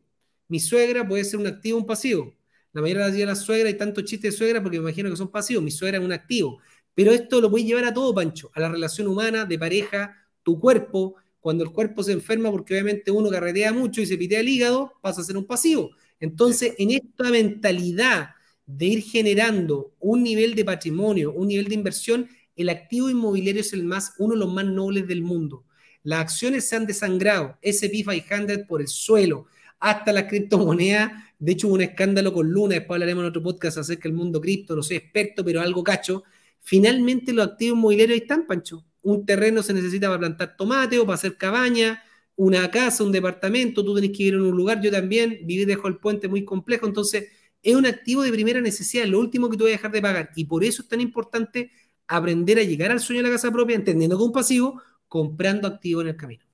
Mi 0.49 0.59
suegra 0.59 1.07
puede 1.07 1.23
ser 1.23 1.39
un 1.39 1.47
activo, 1.47 1.77
un 1.77 1.85
pasivo. 1.85 2.35
La 2.73 2.81
mayoría 2.81 3.07
de 3.07 3.25
las 3.25 3.39
suegras 3.39 3.71
hay 3.71 3.77
tantos 3.77 4.03
chistes 4.03 4.33
de 4.33 4.37
suegra 4.37 4.61
porque 4.61 4.77
me 4.77 4.83
imagino 4.83 5.09
que 5.09 5.15
son 5.15 5.31
pasivos. 5.31 5.63
Mi 5.63 5.71
suegra 5.71 5.97
es 5.97 6.03
un 6.03 6.11
activo. 6.11 6.59
Pero 6.93 7.13
esto 7.13 7.39
lo 7.39 7.49
puedes 7.49 7.65
llevar 7.65 7.85
a 7.85 7.93
todo, 7.93 8.13
Pancho, 8.13 8.51
a 8.53 8.59
la 8.59 8.67
relación 8.67 9.07
humana, 9.07 9.45
de 9.45 9.57
pareja, 9.57 10.17
tu 10.43 10.59
cuerpo. 10.59 11.15
Cuando 11.39 11.63
el 11.63 11.71
cuerpo 11.71 12.03
se 12.03 12.11
enferma, 12.11 12.51
porque 12.51 12.73
obviamente 12.73 13.09
uno 13.09 13.29
carretea 13.29 13.71
mucho 13.71 14.01
y 14.01 14.05
se 14.05 14.17
pitea 14.17 14.41
el 14.41 14.49
hígado, 14.49 14.91
pasa 15.01 15.21
a 15.21 15.23
ser 15.23 15.37
un 15.37 15.45
pasivo. 15.45 15.91
Entonces, 16.19 16.73
en 16.77 16.91
esta 16.91 17.29
mentalidad 17.31 18.31
de 18.65 18.85
ir 18.85 19.03
generando 19.03 19.93
un 19.99 20.23
nivel 20.23 20.55
de 20.55 20.65
patrimonio, 20.65 21.31
un 21.33 21.47
nivel 21.47 21.67
de 21.67 21.75
inversión, 21.75 22.27
el 22.55 22.69
activo 22.69 23.09
inmobiliario 23.09 23.61
es 23.61 23.73
el 23.73 23.83
más, 23.83 24.13
uno 24.17 24.33
de 24.33 24.39
los 24.39 24.53
más 24.53 24.65
nobles 24.65 25.07
del 25.07 25.21
mundo. 25.21 25.65
Las 26.03 26.19
acciones 26.21 26.67
se 26.67 26.75
han 26.75 26.85
desangrado, 26.85 27.57
SP 27.61 28.03
500 28.03 28.59
por 28.67 28.81
el 28.81 28.87
suelo, 28.87 29.47
hasta 29.79 30.13
las 30.13 30.25
criptomonedas. 30.25 31.11
De 31.37 31.51
hecho, 31.51 31.67
hubo 31.67 31.75
un 31.75 31.81
escándalo 31.81 32.33
con 32.33 32.49
Luna, 32.49 32.75
después 32.75 32.95
hablaremos 32.95 33.23
en 33.23 33.29
otro 33.29 33.43
podcast 33.43 33.77
acerca 33.77 34.03
del 34.03 34.13
mundo 34.13 34.39
cripto, 34.39 34.75
no 34.75 34.83
soy 34.83 34.97
experto, 34.97 35.43
pero 35.43 35.61
algo 35.61 35.83
cacho. 35.83 36.23
Finalmente 36.61 37.33
los 37.33 37.47
activos 37.47 37.77
inmobiliarios 37.77 38.21
están, 38.21 38.47
Pancho. 38.47 38.85
Un 39.01 39.25
terreno 39.25 39.61
se 39.61 39.73
necesita 39.73 40.07
para 40.07 40.19
plantar 40.19 40.55
tomate 40.57 40.97
o 40.97 41.05
para 41.05 41.15
hacer 41.15 41.37
cabaña, 41.37 42.01
una 42.35 42.69
casa, 42.69 43.03
un 43.03 43.11
departamento, 43.11 43.83
tú 43.83 43.95
tenés 43.95 44.15
que 44.15 44.23
ir 44.23 44.33
en 44.33 44.41
un 44.41 44.55
lugar, 44.55 44.81
yo 44.81 44.91
también, 44.91 45.39
vivir 45.43 45.67
dejo 45.67 45.87
el 45.87 45.97
puente 45.97 46.27
muy 46.27 46.43
complejo, 46.43 46.85
entonces 46.85 47.29
es 47.65 47.75
un 47.75 47.87
activo 47.87 48.21
de 48.21 48.31
primera 48.31 48.61
necesidad, 48.61 49.05
lo 49.05 49.19
último 49.19 49.49
que 49.49 49.57
tú 49.57 49.63
vas 49.63 49.69
a 49.69 49.77
dejar 49.77 49.91
de 49.91 50.01
pagar. 50.01 50.29
Y 50.35 50.45
por 50.45 50.63
eso 50.63 50.83
es 50.83 50.87
tan 50.87 51.01
importante 51.01 51.71
aprender 52.07 52.59
a 52.59 52.63
llegar 52.63 52.91
al 52.91 52.99
sueño 52.99 53.23
de 53.23 53.29
la 53.29 53.33
casa 53.33 53.51
propia, 53.51 53.75
entendiendo 53.75 54.15
que 54.17 54.23
un 54.23 54.31
pasivo, 54.31 54.79
comprando 55.07 55.67
activo 55.67 56.01
en 56.01 56.09
el 56.09 56.15
camino. 56.15 56.45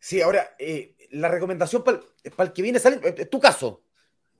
Sí, 0.00 0.20
ahora, 0.20 0.56
eh, 0.58 0.96
la 1.12 1.28
recomendación 1.28 1.84
para 1.84 2.00
el, 2.24 2.52
que 2.52 2.60
viene 2.60 2.80
saliendo, 2.80 3.06
eh, 3.06 3.26
tu 3.26 3.38
caso, 3.38 3.84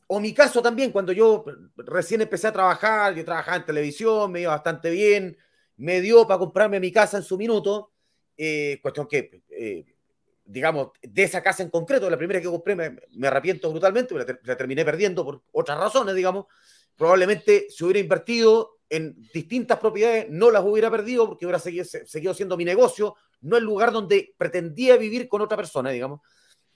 o 0.09 0.19
mi 0.19 0.35
caso 0.35 0.61
también, 0.61 0.91
cuando 0.91 1.13
yo 1.13 1.45
recién 1.77 2.21
empecé 2.21 2.49
a 2.49 2.53
trabajar, 2.53 3.15
yo 3.15 3.25
trabajaba 3.25 3.59
en 3.59 3.65
televisión, 3.65 4.33
me 4.33 4.41
iba 4.41 4.51
bastante 4.51 4.91
bien, 4.91 5.37
me 5.77 6.01
dio 6.01 6.27
para 6.27 6.39
comprarme 6.39 6.81
mi 6.81 6.91
casa 6.91 7.17
en 7.17 7.23
su 7.23 7.39
minuto, 7.39 7.93
eh, 8.37 8.81
cuestión 8.83 9.07
que 9.07 9.45
digamos, 10.49 10.93
de 11.03 11.23
esa 11.23 11.43
casa 11.43 11.63
en 11.63 11.69
concreto, 11.69 12.09
la 12.09 12.17
primera 12.17 12.41
que 12.41 12.47
compré, 12.47 12.75
me, 12.75 13.29
arrepiento 13.29 13.71
brutalmente, 13.71 14.15
la, 14.15 14.57
terminé 14.57 14.83
perdiendo 14.83 15.23
por 15.23 15.43
otras 15.53 15.79
razones, 15.79 16.15
digamos. 16.15 16.47
Probablemente 16.97 17.67
si 17.69 17.85
hubiera 17.85 18.01
invertido 18.01 18.79
en 18.89 19.15
distintas 19.35 19.79
propiedades, 19.79 20.27
no 20.31 20.51
las 20.51 20.65
hubiera 20.65 20.91
perdido 20.91 21.29
porque 21.29 21.45
hubiera 21.45 21.59
seguido, 21.59 21.85
seguido 21.85 22.33
siendo 22.33 22.57
mi 22.57 22.65
negocio, 22.65 23.15
no 23.43 23.59
el 23.59 23.65
lugar 23.65 23.93
donde 23.93 24.35
pretendía 24.39 24.97
vivir 24.97 25.29
con 25.29 25.43
otra 25.43 25.57
persona, 25.57 25.91
digamos. 25.91 26.21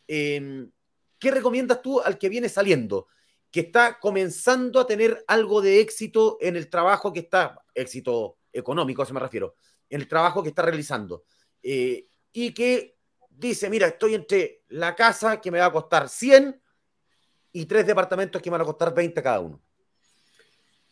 Em, 0.06 0.70
¿Qué 1.18 1.30
recomiendas 1.30 1.80
tú 1.80 1.98
al 2.00 2.18
que 2.18 2.28
viene 2.28 2.50
saliendo? 2.50 3.06
Que 3.50 3.60
está 3.60 3.98
comenzando 3.98 4.80
a 4.80 4.86
tener 4.86 5.24
algo 5.26 5.62
de 5.62 5.80
éxito 5.80 6.36
en 6.42 6.56
el 6.56 6.68
trabajo 6.68 7.10
que 7.10 7.20
está, 7.20 7.58
éxito 7.74 8.36
económico, 8.52 9.02
a 9.02 9.12
me 9.12 9.20
refiero, 9.20 9.54
en 9.88 10.02
el 10.02 10.08
trabajo 10.08 10.42
que 10.42 10.50
está 10.50 10.60
realizando. 10.60 11.24
Eh, 11.62 12.08
y 12.32 12.52
que 12.52 12.96
dice, 13.38 13.68
mira, 13.70 13.88
estoy 13.88 14.14
entre 14.14 14.62
la 14.68 14.94
casa 14.94 15.40
que 15.40 15.50
me 15.50 15.58
va 15.58 15.66
a 15.66 15.72
costar 15.72 16.08
100 16.08 16.60
y 17.52 17.66
tres 17.66 17.86
departamentos 17.86 18.40
que 18.40 18.50
me 18.50 18.54
van 18.54 18.62
a 18.62 18.66
costar 18.66 18.94
20 18.94 19.22
cada 19.22 19.40
uno. 19.40 19.60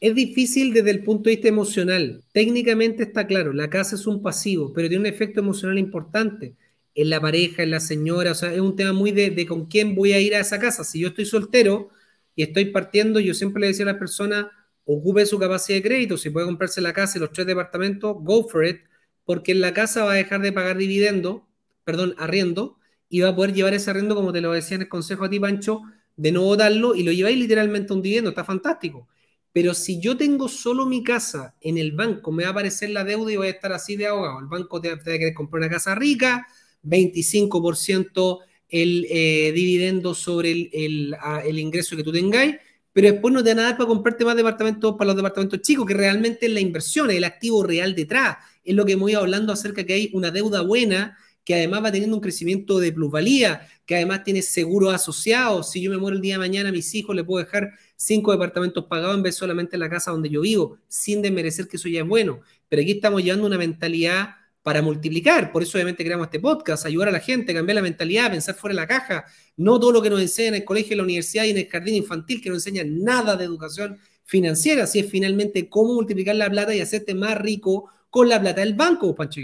Es 0.01 0.15
difícil 0.15 0.73
desde 0.73 0.91
el 0.91 1.05
punto 1.05 1.29
de 1.29 1.37
vista 1.37 1.49
emocional. 1.49 2.23
Técnicamente 2.33 3.03
está 3.03 3.27
claro, 3.27 3.53
la 3.53 3.69
casa 3.69 3.97
es 3.97 4.07
un 4.07 4.23
pasivo, 4.23 4.73
pero 4.73 4.89
tiene 4.89 5.01
un 5.01 5.07
efecto 5.07 5.41
emocional 5.41 5.79
importante 5.79 6.57
en 6.95 7.11
la 7.11 7.21
pareja, 7.21 7.63
en 7.63 7.71
la 7.71 7.81
señora. 7.81 8.33
O 8.33 8.35
sea, 8.35 8.53
es 8.53 8.61
un 8.61 8.77
tema 8.77 8.93
muy 8.93 9.13
de, 9.13 9.47
con 9.47 9.67
quién 9.67 9.95
voy 9.95 10.13
a 10.13 10.21
ir 10.21 10.35
a 10.35 10.41
esa 10.41 10.59
casa. 10.59 10.85
Si 10.85 11.01
yo 11.01 11.09
estoy 11.09 11.27
soltero 11.27 11.91
y 12.35 12.43
estoy 12.43 12.67
partiendo, 12.67 13.21
yo 13.21 13.35
siempre 13.35 13.61
le 13.61 13.67
decía 13.69 13.85
a 13.85 13.93
la 13.93 13.99
persona, 13.99 14.51
ocupe 14.85 15.27
su 15.27 15.39
capacidad 15.39 15.79
de 15.79 15.83
crédito. 15.83 16.17
Si 16.17 16.31
puede 16.31 16.47
comprarse 16.47 16.81
la 16.81 16.95
casa 16.95 17.19
y 17.19 17.21
los 17.21 17.33
tres 17.33 17.47
departamentos, 17.47 18.17
go 18.21 18.49
for 18.49 18.67
it, 18.67 18.81
porque 19.25 19.53
en 19.53 19.61
la 19.61 19.75
casa 19.75 20.05
va 20.05 20.13
a 20.13 20.17
dejar 20.17 20.41
de 20.41 20.53
pagar 20.53 20.79
dividendo 20.79 21.47
perdón, 21.85 22.15
arriendo, 22.19 22.79
y 23.09 23.21
va 23.21 23.31
a 23.31 23.37
poder 23.37 23.53
llevar 23.53 23.75
ese 23.75 23.91
arriendo, 23.91 24.15
como 24.15 24.33
te 24.33 24.41
lo 24.41 24.53
decía 24.53 24.77
en 24.77 24.83
el 24.83 24.89
consejo 24.89 25.25
a 25.25 25.31
ti, 25.31 25.41
Pancho, 25.41 25.83
de 26.17 26.33
no 26.33 26.43
votarlo 26.43 26.95
y 26.95 27.03
lo 27.03 27.13
lleváis 27.13 27.39
literalmente 27.39 27.93
a 27.93 27.97
un 27.97 28.03
dividendo, 28.03 28.31
está 28.31 28.45
fantástico. 28.45 29.09
Pero 29.53 29.75
si 29.75 30.01
yo 30.01 30.17
tengo 30.17 30.49
solo 30.49 30.87
mi 30.87 31.03
casa 31.03 31.57
en 31.61 31.77
el 31.77 31.93
banco, 31.93 32.31
me 32.31 32.45
va 32.45 32.51
a 32.51 32.53
aparecer 32.53 32.91
la 32.91 33.05
deuda 33.05 33.33
y 33.33 33.37
voy 33.37 33.49
a 33.49 33.51
estar 33.51 33.73
así 33.73 33.97
de 33.97 34.07
ahogado. 34.07 34.39
El 34.39 34.47
banco 34.47 34.81
te, 34.81 34.91
va 34.91 34.95
a 34.95 35.03
querer 35.03 35.35
comprar 35.35 35.61
una 35.63 35.71
casa 35.71 35.95
rica, 35.95 36.47
25% 36.85 38.39
el 38.69 39.07
eh, 39.11 39.51
dividendo 39.53 40.15
sobre 40.15 40.53
el, 40.53 41.17
el, 41.45 41.59
ingreso 41.59 41.97
que 41.97 42.05
tú 42.05 42.13
tengáis, 42.13 42.57
pero 42.93 43.11
después 43.11 43.35
no 43.35 43.43
te 43.43 43.51
van 43.51 43.61
a 43.61 43.63
dar 43.63 43.77
para 43.77 43.89
comprarte 43.89 44.25
más 44.25 44.37
departamentos 44.37 44.95
para 44.97 45.07
los 45.07 45.17
departamentos 45.17 45.61
chicos, 45.63 45.87
que 45.87 45.95
realmente 45.95 46.47
es 46.47 46.53
la 46.53 46.61
inversión, 46.61 47.11
es 47.11 47.17
el 47.17 47.25
activo 47.25 47.65
real 47.65 47.95
detrás. 47.95 48.37
Es 48.63 48.75
lo 48.77 48.85
que 48.85 48.95
voy 48.95 49.15
hablando 49.15 49.53
acerca 49.53 49.85
que 49.85 49.95
hay 49.95 50.11
una 50.13 50.31
deuda 50.31 50.61
buena 50.61 51.17
que 51.45 51.55
además 51.55 51.85
va 51.85 51.93
teniendo 51.93 52.17
un 52.17 52.23
crecimiento 52.23 52.79
de 52.79 52.93
plusvalía, 52.93 53.67
que 53.87 53.97
además 53.97 54.25
tiene 54.25 54.43
seguros 54.43 54.95
asociados. 54.95 55.71
Si 55.71 55.81
yo 55.81 55.91
me 55.91 55.99
muero 55.99 56.17
el 56.17 56.23
día 56.23 56.35
de 56.35 56.39
mañana, 56.39 56.69
a 56.69 56.73
mis 56.73 56.95
hijos 56.95 57.17
les 57.17 57.25
puedo 57.25 57.45
dejar 57.45 57.73
cinco 57.97 58.33
departamentos 58.33 58.85
pagados 58.87 59.17
en 59.17 59.23
vez 59.23 59.35
solamente 59.35 59.77
en 59.77 59.81
la 59.81 59.91
casa 59.91 60.11
donde 60.11 60.29
yo 60.29 60.43
vivo, 60.43 60.79
sin 60.89 61.23
desmerecer 61.23 61.67
que 61.67 61.77
eso 61.77 61.89
ya 61.89 62.01
es 62.01 62.07
bueno. 62.07 62.41
Pero 62.69 62.83
aquí 62.83 62.93
estamos 62.93 63.23
llevando 63.23 63.47
una 63.47 63.59
mentalidad 63.59 64.37
para 64.63 64.83
multiplicar. 64.83 65.53
Por 65.53 65.63
eso 65.63 65.79
obviamente 65.79 66.05
creamos 66.05 66.27
este 66.27 66.41
podcast, 66.41 66.85
ayudar 66.87 67.09
a 67.09 67.13
la 67.13 67.21
gente, 67.21 67.55
cambiar 67.55 67.77
la 67.77 67.83
mentalidad, 67.83 68.31
pensar 68.31 68.55
fuera 68.55 68.75
de 68.75 68.81
la 68.83 68.87
caja. 68.87 69.25
No 69.57 69.81
todo 69.81 69.93
lo 69.93 70.03
que 70.03 70.11
nos 70.11 70.21
enseñan 70.21 70.55
en 70.55 70.61
el 70.61 70.67
colegio, 70.67 70.93
en 70.93 70.99
la 70.99 71.05
universidad 71.05 71.45
y 71.45 71.51
en 71.51 71.59
el 71.59 71.69
jardín 71.69 71.95
infantil, 71.95 72.43
que 72.43 72.51
no 72.51 72.57
enseñan 72.57 73.03
nada 73.03 73.37
de 73.37 73.45
educación 73.45 73.99
financiera, 74.25 74.87
si 74.87 75.01
es 75.01 75.11
finalmente 75.11 75.69
cómo 75.69 75.95
multiplicar 75.95 76.37
la 76.37 76.49
plata 76.49 76.73
y 76.73 76.81
hacerte 76.81 77.15
más 77.17 77.37
rico 77.37 77.91
con 78.11 78.29
la 78.29 78.41
plata 78.41 78.61
del 78.61 78.75
banco, 78.75 79.15
Pancho 79.15 79.41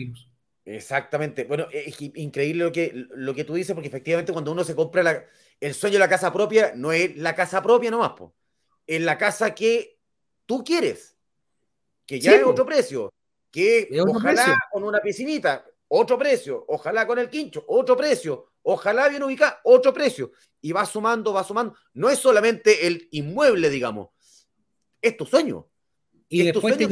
Exactamente. 0.66 1.44
Bueno, 1.44 1.68
es 1.70 2.00
increíble 2.00 2.64
lo 2.64 2.72
que, 2.72 2.90
lo 2.92 3.34
que 3.34 3.44
tú 3.44 3.54
dices, 3.54 3.72
porque 3.72 3.86
efectivamente 3.86 4.32
cuando 4.32 4.50
uno 4.50 4.64
se 4.64 4.74
compra 4.74 5.24
el 5.60 5.74
sueño 5.74 5.94
de 5.94 6.00
la 6.00 6.08
casa 6.08 6.32
propia, 6.32 6.72
no 6.74 6.92
es 6.92 7.16
la 7.16 7.36
casa 7.36 7.62
propia 7.62 7.90
nomás, 7.90 8.10
po. 8.10 8.34
es 8.84 9.00
la 9.00 9.16
casa 9.16 9.54
que 9.54 10.00
tú 10.44 10.64
quieres, 10.64 11.16
que 12.04 12.18
ya 12.18 12.34
es 12.34 12.42
otro 12.42 12.66
precio, 12.66 13.12
que 13.52 13.88
ojalá 14.08 14.58
con 14.72 14.82
una 14.82 14.98
piscinita, 14.98 15.64
otro 15.86 16.18
precio, 16.18 16.64
ojalá 16.66 17.06
con 17.06 17.20
el 17.20 17.30
quincho, 17.30 17.64
otro 17.68 17.96
precio, 17.96 18.50
ojalá 18.62 19.08
bien 19.08 19.22
ubicado, 19.22 19.54
otro 19.62 19.94
precio, 19.94 20.32
y 20.60 20.72
va 20.72 20.84
sumando, 20.84 21.32
va 21.32 21.44
sumando. 21.44 21.76
No 21.94 22.10
es 22.10 22.18
solamente 22.18 22.88
el 22.88 23.06
inmueble, 23.12 23.70
digamos, 23.70 24.08
es 25.00 25.16
tu 25.16 25.24
sueño. 25.26 25.68
Y 26.28 26.42
después 26.42 26.76
te 26.76 26.88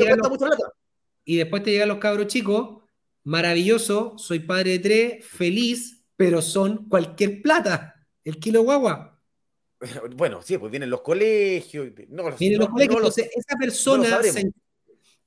Y 1.24 1.38
después 1.38 1.62
te 1.64 1.72
llegan 1.72 1.88
los 1.88 1.98
cabros 1.98 2.28
chicos 2.28 2.83
maravilloso, 3.24 4.14
soy 4.18 4.40
padre 4.40 4.72
de 4.72 4.78
tres, 4.78 5.26
feliz, 5.26 6.04
pero 6.16 6.40
son 6.42 6.88
cualquier 6.88 7.42
plata. 7.42 8.06
el 8.24 8.38
kilo 8.38 8.62
guagua. 8.62 9.10
Bueno, 10.16 10.40
sí, 10.42 10.56
pues 10.56 10.70
vienen 10.70 10.90
los 10.90 11.02
colegios. 11.02 11.88
No, 12.08 12.30
vienen 12.38 12.58
los 12.58 12.68
colegios. 12.68 12.96
Entonces, 12.96 13.30
esa 13.34 13.56
persona, 13.58 14.22
se, 14.22 14.50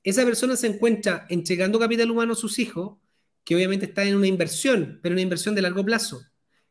esa 0.04 0.26
persona 0.26 0.56
se 0.56 0.68
encuentra 0.68 1.28
entregando 1.30 1.80
capital 1.80 2.10
humano 2.10 2.34
a 2.34 2.36
sus 2.36 2.58
hijos, 2.60 2.98
que 3.44 3.56
obviamente 3.56 3.86
está 3.86 4.04
en 4.04 4.16
una 4.16 4.28
inversión, 4.28 5.00
pero 5.02 5.14
una 5.14 5.22
inversión 5.22 5.54
de 5.54 5.62
largo 5.62 5.86
plazo. 5.86 6.22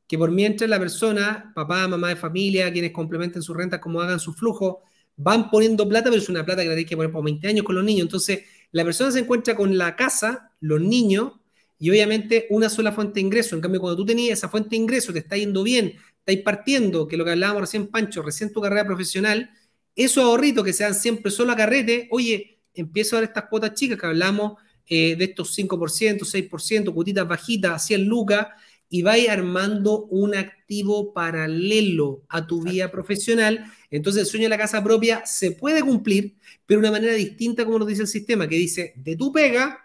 Que 0.09 0.19
por 0.19 0.31
mientras 0.31 0.69
la 0.69 0.79
persona, 0.79 1.53
papá, 1.55 1.87
mamá 1.89 2.09
de 2.09 2.17
familia, 2.17 2.73
quienes 2.73 2.93
complementen 2.93 3.43
su 3.43 3.55
renta, 3.55 3.81
como 3.81 4.01
hagan 4.01 4.21
su 4.21 4.33
flujo, 4.35 4.83
van 5.17 5.51
poniendo 5.51 5.89
plata, 5.89 6.11
pero 6.11 6.21
es 6.21 6.29
una 6.29 6.45
plata 6.45 6.62
que 6.62 6.69
la 6.69 6.75
tiene 6.75 6.89
que 6.89 6.97
poner 6.97 7.12
por 7.12 7.25
20 7.25 7.49
años 7.49 7.65
con 7.65 7.75
los 7.75 7.85
niños. 7.85 8.03
Entonces, 8.03 8.43
la 8.72 8.85
persona 8.85 9.11
se 9.11 9.20
encuentra 9.20 9.55
con 9.55 9.76
la 9.76 9.96
casa, 9.96 10.52
los 10.61 10.81
niños, 10.81 11.33
y 11.79 11.90
obviamente 11.90 12.46
una 12.50 12.68
sola 12.68 12.92
fuente 12.92 13.14
de 13.14 13.20
ingreso. 13.20 13.55
En 13.55 13.61
cambio, 13.61 13.81
cuando 13.81 13.96
tú 13.96 14.07
tenías 14.07 14.38
esa 14.38 14.48
fuente 14.48 14.70
de 14.70 14.76
ingreso, 14.76 15.12
te 15.12 15.18
está 15.18 15.37
yendo 15.37 15.62
bien, 15.62 15.94
estáis 16.18 16.40
partiendo, 16.42 17.07
que 17.07 17.16
lo 17.16 17.24
que 17.24 17.33
hablábamos 17.33 17.62
recién, 17.62 17.87
Pancho, 17.88 18.22
recién 18.22 18.52
tu 18.52 18.61
carrera 18.61 18.87
profesional, 18.87 19.50
esos 19.94 20.24
ahorritos 20.24 20.64
que 20.64 20.72
sean 20.72 20.94
siempre 20.94 21.31
solo 21.31 21.52
a 21.52 21.57
carrete, 21.57 22.09
oye, 22.11 22.61
empiezo 22.74 23.16
a 23.16 23.20
dar 23.20 23.29
estas 23.29 23.44
cuotas 23.44 23.74
chicas 23.74 23.98
que 23.98 24.07
hablamos 24.07 24.55
eh, 24.87 25.16
de 25.16 25.24
estos 25.24 25.57
5%, 25.57 26.24
6%, 26.24 26.94
cuotitas 26.94 27.26
bajitas, 27.26 27.87
100 27.87 28.05
lucas, 28.05 28.48
y 28.88 29.03
vais 29.03 29.29
armando 29.29 30.05
un 30.07 30.35
activo 30.35 31.12
paralelo 31.12 32.25
a 32.29 32.46
tu 32.46 32.62
vida 32.62 32.90
profesional. 32.90 33.64
Entonces 33.90 34.22
el 34.22 34.27
sueño 34.29 34.44
de 34.44 34.51
la 34.51 34.59
casa 34.59 34.83
propia 34.83 35.25
se 35.27 35.53
puede 35.53 35.83
cumplir, 35.83 36.37
pero 36.66 36.81
de 36.81 36.88
una 36.88 36.99
manera 36.99 37.14
distinta 37.14 37.64
como 37.64 37.79
nos 37.79 37.88
dice 37.88 38.03
el 38.03 38.09
sistema, 38.09 38.49
que 38.49 38.57
dice, 38.57 38.94
de 38.96 39.16
tu 39.16 39.33
pega, 39.33 39.79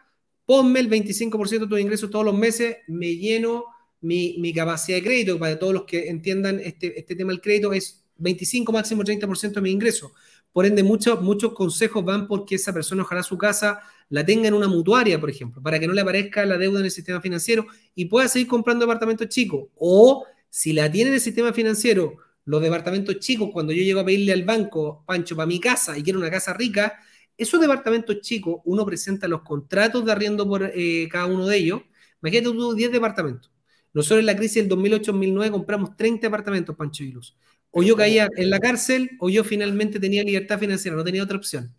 ponme 0.46 0.80
el 0.80 0.90
25% 0.90 1.60
de 1.60 1.68
tus 1.68 1.80
ingresos 1.80 2.10
todos 2.10 2.26
los 2.26 2.38
meses, 2.38 2.78
me 2.88 3.16
lleno 3.16 3.66
mi, 4.02 4.54
capacidad 4.54 4.98
de 4.98 5.04
crédito, 5.04 5.40
para 5.40 5.58
todos 5.58 5.74
los 5.74 5.84
que 5.84 6.10
entiendan 6.10 6.60
este, 6.60 7.00
este 7.00 7.16
tema 7.16 7.32
del 7.32 7.42
crédito, 7.42 7.72
es 7.74 8.04
25, 8.18 8.72
máximo 8.72 9.04
30% 9.04 9.54
de 9.54 9.62
mi 9.62 9.72
ingreso. 9.72 10.14
Por 10.54 10.66
ende, 10.66 10.84
muchos, 10.84 11.22
muchos 11.22 11.54
consejos 11.54 12.04
van 12.04 12.28
porque 12.28 12.56
esa 12.56 12.74
persona 12.74 13.04
ojalá 13.04 13.24
su 13.24 13.38
casa 13.38 13.80
la 14.10 14.26
tenga 14.26 14.48
en 14.48 14.54
una 14.54 14.68
mutuaria, 14.68 15.20
por 15.20 15.30
ejemplo, 15.30 15.62
para 15.62 15.80
que 15.80 15.88
no 15.88 15.94
le 15.94 16.02
aparezca 16.02 16.46
la 16.46 16.58
deuda 16.58 16.80
en 16.80 16.86
el 16.86 16.92
sistema 16.92 17.22
financiero 17.22 17.66
y 17.96 18.06
pueda 18.06 18.28
seguir 18.28 18.48
comprando 18.48 18.86
departamentos 18.86 19.30
chicos. 19.30 19.70
O 19.76 20.26
si 20.50 20.74
la 20.74 20.92
tiene 20.92 21.10
en 21.10 21.16
el 21.16 21.22
sistema 21.22 21.54
financiero, 21.54 22.18
los 22.46 22.62
departamentos 22.62 23.20
chicos, 23.20 23.50
cuando 23.54 23.72
yo 23.72 23.84
llego 23.84 24.02
a 24.02 24.06
pedirle 24.06 24.34
al 24.34 24.44
banco, 24.44 25.04
Pancho, 25.06 25.36
para 25.36 25.46
mi 25.46 25.60
casa 25.60 25.98
y 25.98 26.04
quiero 26.04 26.20
una 26.20 26.30
casa 26.30 26.54
rica, 26.54 27.00
esos 27.38 27.62
departamentos 27.62 28.20
chicos, 28.22 28.62
uno 28.66 28.86
presenta 28.86 29.28
los 29.28 29.42
contratos 29.42 30.06
de 30.06 30.12
arriendo 30.12 30.48
por 30.48 30.72
eh, 30.76 31.08
cada 31.10 31.26
uno 31.28 31.48
de 31.48 31.58
ellos. 31.58 31.82
Imagínate 32.22 32.56
tú 32.56 32.74
10 32.74 32.92
departamentos. 32.92 33.52
Nosotros 33.94 34.20
en 34.20 34.26
la 34.28 34.36
crisis 34.36 34.68
del 34.68 34.70
2008-2009 34.78 35.52
compramos 35.52 35.98
30 35.98 36.28
departamentos, 36.28 36.76
Pancho 36.76 37.04
y 37.04 37.12
Luz. 37.12 37.36
O 37.72 37.84
yo 37.84 37.96
caía 37.96 38.30
en 38.36 38.50
la 38.50 38.60
cárcel 38.60 39.12
o 39.20 39.30
yo 39.30 39.44
finalmente 39.44 40.00
tenía 40.00 40.24
libertad 40.24 40.60
financiera, 40.60 40.96
no 40.96 41.04
tenía 41.04 41.24
otra 41.24 41.38
opción. 41.38 41.74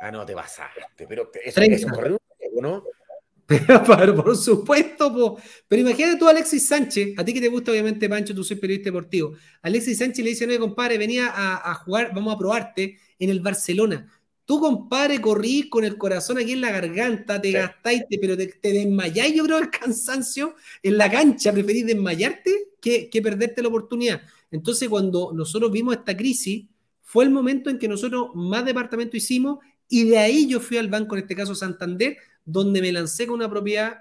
Ah, 0.00 0.10
no, 0.10 0.24
te 0.26 0.34
pasaste, 0.34 1.06
pero 1.08 1.30
eso, 1.44 1.60
es 1.60 1.86
corrió 1.86 2.18
¿no? 2.60 2.84
Pero, 3.48 4.14
por 4.14 4.36
supuesto, 4.36 5.38
pero 5.66 5.80
imagínate 5.80 6.18
tú 6.18 6.28
Alexis 6.28 6.66
Sánchez, 6.66 7.14
a 7.16 7.24
ti 7.24 7.32
que 7.32 7.40
te 7.40 7.48
gusta 7.48 7.70
obviamente 7.70 8.06
Pancho, 8.06 8.34
tú 8.34 8.44
soy 8.44 8.58
periodista 8.58 8.88
deportivo. 8.88 9.32
Alexis 9.62 9.96
Sánchez 9.96 10.22
le 10.22 10.30
dice, 10.32 10.46
no, 10.46 10.58
compadre, 10.58 10.98
venía 10.98 11.28
a, 11.28 11.70
a 11.70 11.74
jugar, 11.76 12.12
vamos 12.14 12.34
a 12.34 12.38
probarte 12.38 12.98
en 13.18 13.30
el 13.30 13.40
Barcelona. 13.40 14.06
Tú, 14.48 14.60
compadre, 14.60 15.20
corrís 15.20 15.66
con 15.66 15.84
el 15.84 15.98
corazón 15.98 16.38
aquí 16.38 16.52
en 16.52 16.62
la 16.62 16.70
garganta, 16.70 17.38
te 17.38 17.52
gastáis, 17.52 18.04
pero 18.18 18.34
te, 18.34 18.50
desmayáis, 18.62 19.34
yo 19.34 19.44
creo, 19.44 19.58
el 19.58 19.68
cansancio 19.68 20.54
en 20.82 20.96
la 20.96 21.10
cancha. 21.10 21.52
Preferís 21.52 21.84
desmayarte 21.84 22.70
que, 22.80 23.10
que 23.10 23.20
perderte 23.20 23.60
la 23.60 23.68
oportunidad. 23.68 24.22
Entonces, 24.50 24.88
cuando 24.88 25.32
nosotros 25.34 25.70
vimos 25.70 25.96
esta 25.96 26.16
crisis, 26.16 26.66
fue 27.02 27.24
el 27.24 27.30
momento 27.30 27.70
en 27.70 27.78
que 27.78 27.88
nosotros 27.88 28.28
más 28.34 28.64
departamento 28.64 29.16
hicimos 29.16 29.58
y 29.88 30.04
de 30.04 30.18
ahí 30.18 30.46
yo 30.46 30.60
fui 30.60 30.76
al 30.76 30.88
banco, 30.88 31.16
en 31.16 31.22
este 31.22 31.34
caso 31.34 31.54
Santander, 31.54 32.18
donde 32.44 32.80
me 32.80 32.92
lancé 32.92 33.26
con 33.26 33.36
una 33.36 33.48
propiedad 33.48 33.98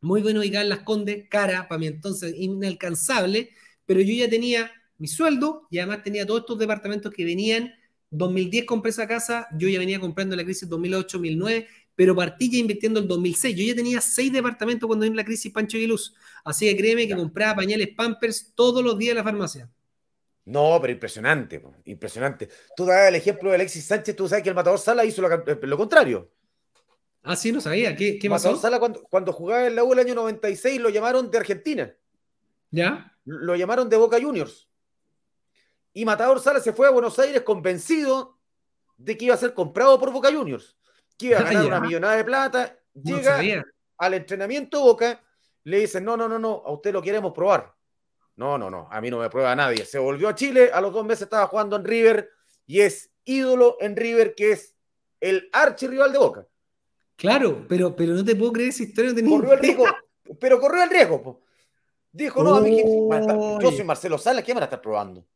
muy 0.00 0.22
buena 0.22 0.40
ubicada 0.40 0.64
en 0.64 0.70
Las 0.70 0.80
Condes, 0.80 1.28
cara, 1.28 1.68
para 1.68 1.78
mí 1.78 1.86
entonces 1.86 2.34
inalcanzable, 2.36 3.50
pero 3.86 4.00
yo 4.00 4.14
ya 4.14 4.28
tenía 4.28 4.70
mi 4.98 5.06
sueldo 5.08 5.66
y 5.70 5.78
además 5.78 6.02
tenía 6.02 6.26
todos 6.26 6.40
estos 6.40 6.58
departamentos 6.58 7.12
que 7.12 7.24
venían 7.24 7.72
2010 8.10 8.66
compré 8.66 8.90
esa 8.90 9.06
casa, 9.06 9.46
yo 9.56 9.68
ya 9.68 9.78
venía 9.78 10.00
comprando 10.00 10.34
en 10.34 10.38
la 10.38 10.44
crisis 10.44 10.68
2008-2009, 10.68 11.66
pero 11.94 12.16
partí 12.16 12.50
ya 12.50 12.58
invirtiendo 12.58 13.00
en 13.00 13.08
2006. 13.08 13.56
Yo 13.56 13.64
ya 13.64 13.74
tenía 13.74 14.00
seis 14.00 14.32
departamentos 14.32 14.86
cuando 14.86 15.04
vino 15.04 15.16
la 15.16 15.24
crisis 15.24 15.52
Pancho 15.52 15.78
y 15.78 15.86
Luz. 15.86 16.14
Así 16.44 16.66
que 16.66 16.76
créeme 16.76 17.06
que 17.06 17.14
compraba 17.14 17.56
pañales 17.56 17.88
Pampers 17.96 18.52
todos 18.54 18.82
los 18.82 18.98
días 18.98 19.10
en 19.10 19.16
la 19.18 19.24
farmacia. 19.24 19.70
No, 20.50 20.78
pero 20.80 20.92
impresionante, 20.92 21.62
impresionante. 21.84 22.48
Tú 22.74 22.84
das 22.84 23.08
el 23.08 23.14
ejemplo 23.14 23.50
de 23.50 23.54
Alexis 23.54 23.84
Sánchez, 23.84 24.16
tú 24.16 24.28
sabes 24.28 24.42
que 24.42 24.48
el 24.48 24.54
Matador 24.56 24.80
Sala 24.80 25.04
hizo 25.04 25.22
lo, 25.22 25.32
eh, 25.32 25.76
contrario. 25.76 26.28
Ah, 27.22 27.36
sí, 27.36 27.52
no 27.52 27.60
sabía. 27.60 27.94
¿Qué, 27.94 28.18
qué 28.18 28.28
Matador 28.28 28.58
Sala 28.58 28.80
cuando, 28.80 29.00
cuando 29.04 29.32
jugaba 29.32 29.68
en 29.68 29.76
la 29.76 29.84
U 29.84 29.92
el 29.92 30.00
año 30.00 30.16
96 30.16 30.80
lo 30.80 30.88
llamaron 30.88 31.30
de 31.30 31.38
Argentina. 31.38 31.94
¿Ya? 32.72 33.16
Lo 33.24 33.54
llamaron 33.54 33.88
de 33.88 33.96
Boca 33.96 34.20
Juniors. 34.20 34.68
Y 35.92 36.04
Matador 36.04 36.40
Sala 36.40 36.58
se 36.58 36.72
fue 36.72 36.88
a 36.88 36.90
Buenos 36.90 37.16
Aires 37.20 37.42
convencido 37.42 38.36
de 38.96 39.16
que 39.16 39.26
iba 39.26 39.36
a 39.36 39.38
ser 39.38 39.54
comprado 39.54 40.00
por 40.00 40.10
Boca 40.10 40.32
Juniors, 40.32 40.76
que 41.16 41.26
iba 41.26 41.38
a 41.38 41.42
ganar 41.44 41.64
una 41.64 41.80
millonada 41.80 42.16
de 42.16 42.24
plata. 42.24 42.76
Llega 42.94 43.40
al 43.98 44.14
entrenamiento 44.14 44.80
Boca, 44.80 45.22
le 45.62 45.78
dicen, 45.78 46.04
no, 46.04 46.16
no, 46.16 46.28
no, 46.28 46.40
no, 46.40 46.62
a 46.66 46.72
usted 46.72 46.92
lo 46.92 47.00
queremos 47.00 47.32
probar. 47.32 47.72
No, 48.40 48.56
no, 48.56 48.70
no, 48.70 48.88
a 48.90 49.02
mí 49.02 49.10
no 49.10 49.18
me 49.18 49.28
prueba 49.28 49.54
nadie. 49.54 49.84
Se 49.84 49.98
volvió 49.98 50.26
a 50.26 50.34
Chile, 50.34 50.70
a 50.72 50.80
los 50.80 50.94
dos 50.94 51.04
meses 51.04 51.24
estaba 51.24 51.46
jugando 51.46 51.76
en 51.76 51.84
River 51.84 52.30
y 52.66 52.80
es 52.80 53.10
ídolo 53.26 53.76
en 53.80 53.94
River, 53.94 54.34
que 54.34 54.52
es 54.52 54.74
el 55.20 55.50
archirrival 55.52 56.10
de 56.10 56.18
Boca. 56.18 56.48
Claro, 57.16 57.66
pero, 57.68 57.94
pero 57.94 58.14
no 58.14 58.24
te 58.24 58.34
puedo 58.34 58.52
creer 58.54 58.70
esa 58.70 58.84
historia. 58.84 59.12
No 59.12 59.28
corrió 59.28 59.52
el 59.52 59.58
riesgo, 59.58 59.84
pero 60.40 60.58
corrió 60.58 60.82
el 60.82 60.88
riesgo. 60.88 61.42
Dijo, 62.10 62.42
no, 62.42 62.54
a 62.54 62.60
mí, 62.62 62.82
yo 63.62 63.72
soy 63.72 63.84
Marcelo 63.84 64.16
Salas, 64.16 64.42
¿qué 64.42 64.54
van 64.54 64.62
a 64.62 64.66
estar 64.66 64.80
probando? 64.80 65.26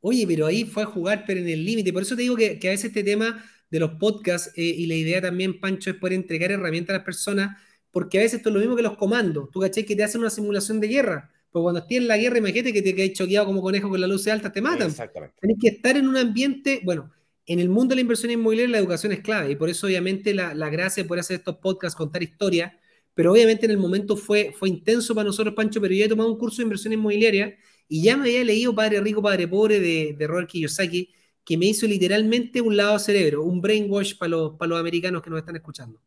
Oye, 0.00 0.24
pero 0.24 0.46
ahí 0.46 0.64
fue 0.64 0.84
a 0.84 0.86
jugar, 0.86 1.24
pero 1.26 1.40
en 1.40 1.48
el 1.48 1.64
límite. 1.64 1.92
Por 1.92 2.02
eso 2.02 2.14
te 2.14 2.22
digo 2.22 2.36
que, 2.36 2.60
a 2.62 2.70
veces 2.70 2.84
este 2.84 3.02
tema 3.02 3.44
de 3.68 3.80
los 3.80 3.90
podcasts 3.98 4.52
eh, 4.54 4.62
y 4.62 4.86
la 4.86 4.94
idea 4.94 5.20
también, 5.20 5.58
Pancho, 5.58 5.90
es 5.90 5.96
poder 5.96 6.12
entregar 6.12 6.52
herramientas 6.52 6.94
a 6.94 6.98
las 6.98 7.04
personas, 7.04 7.60
porque 7.90 8.18
a 8.18 8.22
veces 8.22 8.38
esto 8.38 8.50
es 8.50 8.54
lo 8.54 8.60
mismo 8.60 8.76
que 8.76 8.82
los 8.82 8.96
comandos. 8.96 9.50
Tú 9.50 9.58
caché 9.58 9.84
que 9.84 9.96
te 9.96 10.04
hacen 10.04 10.20
una 10.20 10.30
simulación 10.30 10.78
de 10.78 10.86
guerra. 10.86 11.32
Porque 11.50 11.62
cuando 11.62 11.80
estés 11.80 11.98
en 11.98 12.08
la 12.08 12.16
guerra, 12.16 12.38
imagínate 12.38 12.72
que 12.72 12.82
te 12.82 12.94
quedas 12.94 13.12
choqueado 13.12 13.46
como 13.46 13.60
conejo 13.60 13.88
con 13.88 14.00
la 14.00 14.06
luz 14.06 14.26
alta, 14.28 14.52
te 14.52 14.60
matan. 14.60 14.88
Exactamente. 14.88 15.36
Tienes 15.40 15.58
que 15.60 15.68
estar 15.68 15.96
en 15.96 16.06
un 16.06 16.16
ambiente, 16.16 16.80
bueno, 16.84 17.10
en 17.46 17.58
el 17.58 17.68
mundo 17.68 17.90
de 17.92 17.96
la 17.96 18.02
inversión 18.02 18.30
inmobiliaria 18.30 18.70
la 18.70 18.78
educación 18.78 19.12
es 19.12 19.20
clave 19.20 19.50
y 19.50 19.56
por 19.56 19.68
eso 19.68 19.86
obviamente 19.86 20.32
la, 20.32 20.54
la 20.54 20.70
gracia 20.70 21.02
de 21.02 21.08
poder 21.08 21.20
hacer 21.20 21.38
estos 21.38 21.56
podcasts, 21.56 21.96
contar 21.96 22.22
historias, 22.22 22.72
pero 23.14 23.32
obviamente 23.32 23.66
en 23.66 23.72
el 23.72 23.78
momento 23.78 24.16
fue, 24.16 24.54
fue 24.56 24.68
intenso 24.68 25.14
para 25.14 25.26
nosotros, 25.26 25.54
Pancho, 25.54 25.80
pero 25.80 25.92
yo 25.92 26.04
he 26.04 26.08
tomado 26.08 26.30
un 26.30 26.38
curso 26.38 26.58
de 26.58 26.64
inversión 26.64 26.92
inmobiliaria 26.92 27.56
y 27.88 28.02
ya 28.02 28.16
me 28.16 28.24
había 28.24 28.44
leído 28.44 28.72
Padre 28.72 29.00
Rico, 29.00 29.20
Padre 29.20 29.48
Pobre 29.48 29.80
de, 29.80 30.14
de 30.16 30.26
Robert 30.28 30.48
Kiyosaki, 30.48 31.12
que 31.44 31.58
me 31.58 31.66
hizo 31.66 31.86
literalmente 31.86 32.60
un 32.60 32.76
lado 32.76 32.98
cerebro, 33.00 33.42
un 33.42 33.60
brainwash 33.60 34.16
para 34.16 34.28
los, 34.28 34.56
para 34.56 34.68
los 34.68 34.78
americanos 34.78 35.20
que 35.20 35.30
nos 35.30 35.40
están 35.40 35.56
escuchando. 35.56 36.00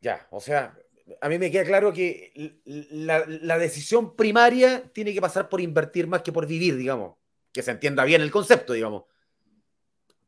Ya, 0.00 0.26
o 0.30 0.40
sea, 0.40 0.74
a 1.20 1.28
mí 1.28 1.38
me 1.38 1.50
queda 1.50 1.64
claro 1.64 1.92
que 1.92 2.60
la, 2.64 3.58
decisión 3.58 4.16
primaria 4.16 4.90
tiene 4.92 5.12
que 5.12 5.20
pasar 5.20 5.48
por 5.48 5.60
invertir 5.60 6.06
más 6.06 6.22
que 6.22 6.32
por 6.32 6.46
vivir, 6.46 6.76
digamos. 6.76 7.16
Que 7.52 7.62
se 7.62 7.70
entienda 7.70 8.04
bien 8.04 8.22
el 8.22 8.30
concepto, 8.30 8.72
digamos. 8.72 9.04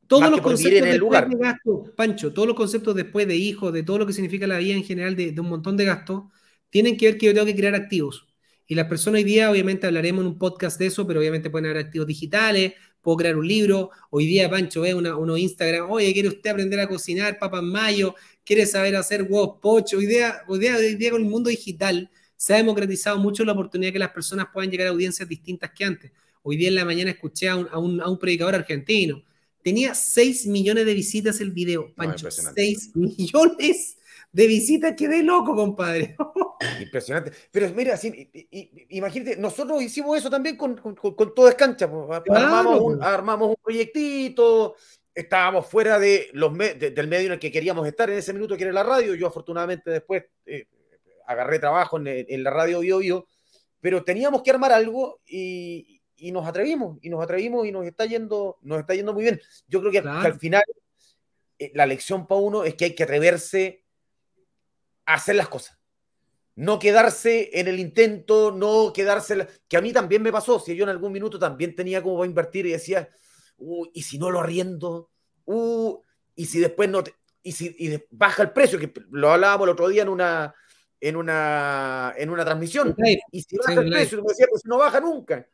Todos 0.07 0.31
los 0.31 0.41
conceptos 0.41 0.83
en 0.83 0.89
el 0.89 0.99
lugar. 0.99 1.29
de 1.29 1.37
gasto, 1.37 1.93
Pancho, 1.97 2.33
todos 2.33 2.47
los 2.47 2.57
conceptos 2.57 2.95
después 2.95 3.27
de 3.27 3.37
hijos, 3.37 3.73
de 3.73 3.83
todo 3.83 3.99
lo 3.99 4.07
que 4.07 4.13
significa 4.13 4.47
la 4.47 4.59
vida 4.59 4.75
en 4.75 4.85
general, 4.85 5.17
de, 5.17 5.33
de 5.33 5.41
un 5.41 5.49
montón 5.49 5.77
de 5.77 5.85
gastos, 5.85 6.25
tienen 6.71 6.97
que 6.97 7.07
ver 7.07 7.19
que 7.19 7.27
yo 7.27 7.35
tengo 7.35 7.47
que 7.47 7.57
crear 7.57 7.75
activos. 7.75 8.27
Y 8.69 8.75
las 8.75 8.87
personas 8.87 9.19
hoy 9.19 9.25
día, 9.25 9.51
obviamente, 9.51 9.87
hablaremos 9.87 10.23
en 10.23 10.29
un 10.29 10.39
podcast 10.39 10.79
de 10.79 10.87
eso, 10.87 11.07
pero 11.07 11.21
obviamente 11.21 11.51
pueden 11.51 11.67
haber 11.67 11.85
activos 11.85 12.07
digitales, 12.07 12.75
puedo 13.01 13.19
crear 13.19 13.37
un 13.37 13.47
libro. 13.47 13.91
Hoy 14.11 14.27
día, 14.27 14.51
Pancho, 14.51 14.81
ve 14.81 14.95
una, 14.95 15.17
uno 15.17 15.37
Instagram, 15.37 15.91
oye, 15.91 16.13
¿quiere 16.13 16.29
usted 16.29 16.51
aprender 16.51 16.81
a 16.81 16.89
cocinar 16.89 17.39
papas 17.39 17.63
mayo? 17.63 18.15
¿Quiere 18.47 18.65
saber 18.65 18.95
hacer 18.95 19.25
huevos 19.25 19.59
pocho? 19.61 19.99
Hoy 19.99 20.07
día, 20.07 20.43
hoy 20.47 20.61
día, 20.61 20.77
hoy 20.77 20.95
día 20.95 21.11
con 21.11 21.21
el 21.21 21.29
mundo 21.29 21.51
digital 21.51 22.09
se 22.37 22.55
ha 22.55 22.59
democratizado 22.59 23.19
mucho 23.19 23.45
la 23.45 23.51
oportunidad 23.51 23.89
de 23.89 23.95
que 23.95 23.99
las 23.99 24.13
personas 24.13 24.47
puedan 24.53 24.71
llegar 24.71 24.87
a 24.87 24.91
audiencias 24.91 25.29
distintas 25.29 25.73
que 25.73 25.85
antes. 25.85 26.13
Hoy 26.45 26.57
día 26.57 26.69
en 26.69 26.77
la 26.77 26.85
mañana 26.85 27.11
escuché 27.11 27.49
a 27.49 27.57
un, 27.57 27.67
a 27.73 27.79
un, 27.79 28.01
a 28.01 28.09
un 28.09 28.21
predicador 28.21 28.55
argentino. 28.55 29.21
Tenía 29.65 29.97
6 29.97 30.47
millones 30.47 30.87
de 30.87 30.95
visitas 30.95 31.41
el 31.41 31.51
video, 31.51 31.93
Pancho. 31.97 32.31
6 32.31 32.93
millones 32.95 33.97
de 34.31 34.47
visitas, 34.47 34.95
quedé 34.97 35.25
loco, 35.25 35.57
compadre. 35.57 36.15
Impresionante. 36.81 37.33
Pero 37.51 37.69
mira, 37.75 37.99
imagínate, 38.91 39.37
nosotros 39.39 39.83
hicimos 39.83 40.19
eso 40.19 40.31
también 40.31 40.57
con, 40.57 40.77
con, 40.77 40.95
con, 40.95 41.35
todo 41.35 41.49
escancha. 41.49 41.87
Armamos, 41.87 42.81
un, 42.81 43.03
armamos, 43.03 43.49
un, 43.49 43.57
proyectito, 43.61 44.77
estábamos 45.17 45.67
fuera 45.67 45.99
de 45.99 46.29
los 46.35 46.57
del 46.57 47.09
medio 47.09 47.27
en 47.27 47.33
el 47.33 47.39
que 47.39 47.51
queríamos 47.51 47.89
estar 47.89 48.09
en 48.11 48.19
ese 48.19 48.35
minuto, 48.35 48.57
que 48.57 48.65
era 48.65 48.73
la 48.73 48.83
radio. 48.83 49.15
Yo 49.15 49.27
afortunadamente 49.27 49.91
después 49.91 50.25
eh, 50.45 50.67
agarré 51.27 51.59
trabajo 51.59 51.99
en, 51.99 52.45
la 52.45 52.51
radio 52.51 52.81
Bio, 52.81 52.99
Bio 52.99 53.27
pero 53.81 54.05
teníamos 54.05 54.43
que 54.43 54.51
armar 54.51 54.73
algo 54.73 55.21
y, 55.27 56.03
y, 56.17 56.33
nos 56.33 56.47
atrevimos, 56.47 56.99
y 57.03 57.09
nos 57.09 57.23
atrevimos 57.23 57.67
y 57.67 57.73
nos 57.73 57.87
está 57.87 58.05
yendo, 58.05 58.59
nos 58.61 58.81
está 58.81 58.95
yendo 58.95 59.15
muy 59.15 59.23
bien. 59.23 59.41
Yo 59.67 59.81
creo 59.81 59.91
que, 59.91 59.99
al 59.99 60.39
final 60.39 60.63
eh, 61.59 61.73
la 61.75 61.87
lección 61.87 62.27
para 62.27 62.41
uno 62.41 62.65
es 62.65 62.75
que 62.75 62.87
hay 62.87 62.95
que 62.95 63.05
atreverse 63.05 63.85
a 65.07 65.15
hacer 65.15 65.37
las 65.37 65.49
cosas. 65.49 65.79
No 66.57 66.79
quedarse 66.79 67.51
en 67.59 67.69
el 67.69 67.81
intento, 67.81 68.51
no 68.51 68.93
quedarse. 68.93 69.47
Que 69.69 69.77
a 69.77 69.83
mí 69.83 69.93
también 69.93 70.23
me 70.23 70.33
pasó. 70.33 70.59
Si 70.59 70.75
yo 70.75 70.85
en 70.85 70.91
algún 70.91 71.13
minuto 71.13 71.39
también 71.39 71.75
tenía 71.75 72.03
como 72.03 72.23
a 72.23 72.27
invertir 72.27 72.67
y 72.67 72.73
decía, 72.73 73.09
¿y 73.93 74.03
si 74.03 74.19
no 74.19 74.31
lo 74.31 74.41
arriendo? 74.41 75.11
Uh, 75.45 76.01
¿Y 76.35 76.47
si 76.47 76.59
después 76.59 76.89
no.? 76.91 77.03
y 77.47 77.53
si 77.53 77.77
baja 78.11 78.43
el 78.43 78.51
precio, 78.51 78.77
que 78.77 78.93
lo 79.13 79.31
hablábamos 79.31 79.67
el 79.67 79.73
otro 79.73 79.89
día 79.89 80.03
en 80.03 80.09
una, 80.09 80.53
en 81.01 81.15
una, 81.15 82.13
en 82.19 82.31
una 82.31 82.45
transmisión. 82.45 82.97
Y 83.31 83.41
si 83.43 83.57
baja 83.57 83.81
el 83.81 83.89
precio, 83.89 84.21
me 84.21 84.31
decía, 84.31 84.47
pues 84.51 84.65
no 84.65 84.79
baja 84.79 84.99
nunca. 84.99 85.47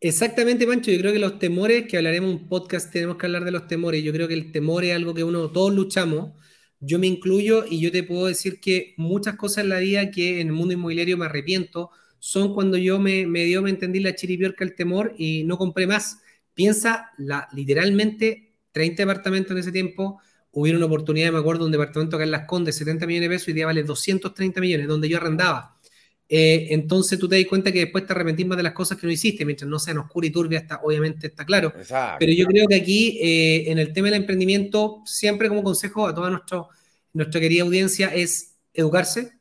Exactamente, 0.00 0.66
Pancho. 0.66 0.90
Yo 0.90 0.98
creo 0.98 1.12
que 1.12 1.18
los 1.18 1.38
temores, 1.38 1.86
que 1.86 1.98
hablaremos 1.98 2.30
en 2.30 2.36
un 2.38 2.48
podcast, 2.48 2.90
tenemos 2.90 3.18
que 3.18 3.26
hablar 3.26 3.44
de 3.44 3.50
los 3.50 3.66
temores. 3.66 4.02
Yo 4.02 4.14
creo 4.14 4.26
que 4.28 4.34
el 4.34 4.50
temor 4.50 4.82
es 4.82 4.96
algo 4.96 5.12
que 5.12 5.24
uno, 5.24 5.52
todos 5.52 5.74
luchamos. 5.74 6.32
Yo 6.80 6.98
me 6.98 7.06
incluyo 7.06 7.66
y 7.68 7.78
yo 7.78 7.92
te 7.92 8.02
puedo 8.02 8.28
decir 8.28 8.60
que 8.60 8.94
muchas 8.96 9.36
cosas 9.36 9.64
en 9.64 9.68
la 9.68 9.78
vida 9.78 10.10
que 10.10 10.40
en 10.40 10.46
el 10.46 10.54
mundo 10.54 10.72
inmobiliario 10.72 11.18
me 11.18 11.26
arrepiento 11.26 11.90
son 12.24 12.54
cuando 12.54 12.76
yo 12.76 13.00
me, 13.00 13.26
me 13.26 13.42
dio, 13.42 13.62
me 13.62 13.70
entendí 13.70 13.98
la 13.98 14.14
chiripiorca, 14.14 14.62
el 14.62 14.76
temor 14.76 15.12
y 15.18 15.42
no 15.42 15.58
compré 15.58 15.88
más. 15.88 16.20
Piensa 16.54 17.10
la, 17.18 17.48
literalmente 17.52 18.52
30 18.70 19.02
departamentos 19.02 19.50
en 19.50 19.58
ese 19.58 19.72
tiempo. 19.72 20.20
Hubiera 20.52 20.78
una 20.78 20.86
oportunidad, 20.86 21.32
me 21.32 21.40
acuerdo, 21.40 21.66
un 21.66 21.72
departamento 21.72 22.14
acá 22.14 22.24
en 22.24 22.30
Las 22.30 22.46
Condes, 22.46 22.76
70 22.76 23.08
millones 23.08 23.28
de 23.28 23.34
pesos, 23.34 23.48
y 23.48 23.54
día 23.54 23.66
vale 23.66 23.82
230 23.82 24.60
millones, 24.60 24.86
donde 24.86 25.08
yo 25.08 25.16
arrendaba. 25.16 25.76
Eh, 26.28 26.68
entonces 26.70 27.18
tú 27.18 27.28
te 27.28 27.38
das 27.38 27.46
cuenta 27.48 27.72
que 27.72 27.80
después 27.80 28.06
te 28.06 28.12
arrepentís 28.12 28.46
más 28.46 28.56
de 28.56 28.62
las 28.62 28.72
cosas 28.72 28.98
que 28.98 29.06
no 29.08 29.12
hiciste, 29.12 29.44
mientras 29.44 29.68
no 29.68 29.80
sean 29.80 29.98
oscura 29.98 30.24
y 30.24 30.30
turbia, 30.30 30.60
está, 30.60 30.80
obviamente 30.84 31.26
está 31.26 31.44
claro. 31.44 31.72
Pero 32.20 32.32
yo 32.32 32.46
creo 32.46 32.68
que 32.68 32.76
aquí, 32.76 33.18
eh, 33.20 33.64
en 33.68 33.80
el 33.80 33.92
tema 33.92 34.06
del 34.06 34.20
emprendimiento, 34.20 35.02
siempre 35.06 35.48
como 35.48 35.64
consejo 35.64 36.06
a 36.06 36.14
toda 36.14 36.30
nuestro, 36.30 36.68
nuestra 37.14 37.40
querida 37.40 37.64
audiencia 37.64 38.14
es 38.14 38.54
educarse, 38.72 39.32